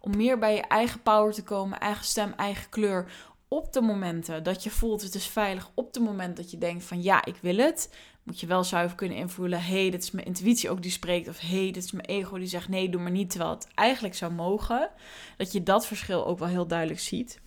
om 0.00 0.16
meer 0.16 0.38
bij 0.38 0.54
je 0.54 0.62
eigen 0.62 1.02
power 1.02 1.32
te 1.32 1.42
komen, 1.42 1.78
eigen 1.78 2.04
stem, 2.04 2.32
eigen 2.36 2.68
kleur. 2.68 3.12
Op 3.54 3.72
de 3.72 3.80
momenten 3.80 4.42
dat 4.42 4.62
je 4.62 4.70
voelt 4.70 5.02
het 5.02 5.14
is 5.14 5.26
veilig, 5.26 5.70
op 5.74 5.92
de 5.92 6.00
moment 6.00 6.36
dat 6.36 6.50
je 6.50 6.58
denkt 6.58 6.84
van 6.84 7.02
ja, 7.02 7.24
ik 7.24 7.36
wil 7.40 7.56
het, 7.56 7.94
moet 8.22 8.40
je 8.40 8.46
wel 8.46 8.64
zuiver 8.64 8.96
kunnen 8.96 9.16
invoelen. 9.16 9.62
hey, 9.62 9.90
dit 9.90 10.02
is 10.02 10.10
mijn 10.10 10.26
intuïtie 10.26 10.70
ook 10.70 10.82
die 10.82 10.90
spreekt. 10.90 11.28
Of 11.28 11.40
hey, 11.40 11.70
dit 11.70 11.84
is 11.84 11.92
mijn 11.92 12.06
ego 12.06 12.38
die 12.38 12.46
zegt 12.46 12.68
nee, 12.68 12.88
doe 12.88 13.00
maar 13.00 13.10
niet. 13.10 13.30
Terwijl 13.30 13.50
het 13.50 13.68
eigenlijk 13.74 14.14
zou 14.14 14.32
mogen. 14.32 14.90
Dat 15.36 15.52
je 15.52 15.62
dat 15.62 15.86
verschil 15.86 16.26
ook 16.26 16.38
wel 16.38 16.48
heel 16.48 16.66
duidelijk 16.66 17.00
ziet. 17.00 17.40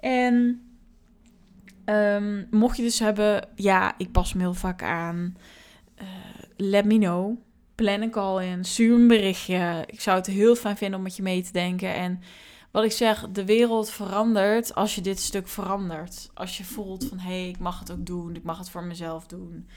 En 0.00 0.62
um, 1.84 2.46
mocht 2.50 2.76
je 2.76 2.82
dus 2.82 2.98
hebben, 2.98 3.48
ja, 3.54 3.94
ik 3.98 4.12
pas 4.12 4.34
me 4.34 4.40
heel 4.40 4.54
vaak 4.54 4.82
aan. 4.82 5.36
let 6.56 6.84
me 6.84 6.98
know. 6.98 7.38
Plan 7.74 8.00
een 8.00 8.10
call 8.10 8.46
in. 8.46 8.64
Stuur 8.64 8.94
een 8.94 9.08
berichtje. 9.08 9.84
Ik 9.86 10.00
zou 10.00 10.16
het 10.16 10.26
heel 10.26 10.54
fijn 10.54 10.76
vinden 10.76 10.98
om 10.98 11.04
met 11.04 11.16
je 11.16 11.22
mee 11.22 11.42
te 11.42 11.52
denken. 11.52 11.94
En 11.94 12.20
wat 12.76 12.84
ik 12.84 12.92
zeg, 12.92 13.28
de 13.30 13.44
wereld 13.44 13.90
verandert 13.90 14.74
als 14.74 14.94
je 14.94 15.00
dit 15.00 15.20
stuk 15.20 15.48
verandert. 15.48 16.30
Als 16.34 16.56
je 16.56 16.64
voelt 16.64 17.04
van 17.04 17.18
hé, 17.18 17.40
hey, 17.40 17.48
ik 17.48 17.58
mag 17.58 17.78
het 17.78 17.90
ook 17.90 18.06
doen. 18.06 18.36
Ik 18.36 18.42
mag 18.42 18.58
het 18.58 18.70
voor 18.70 18.84
mezelf 18.84 19.26
doen. 19.26 19.68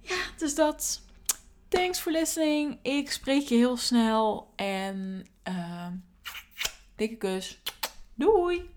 Ja, 0.00 0.16
dus 0.36 0.54
dat. 0.54 1.02
Thanks 1.68 1.98
for 1.98 2.12
listening. 2.12 2.78
Ik 2.82 3.10
spreek 3.10 3.42
je 3.42 3.54
heel 3.54 3.76
snel. 3.76 4.52
En 4.56 5.26
uh, 5.48 5.86
dikke 6.96 7.16
kus. 7.16 7.60
Doei! 8.14 8.70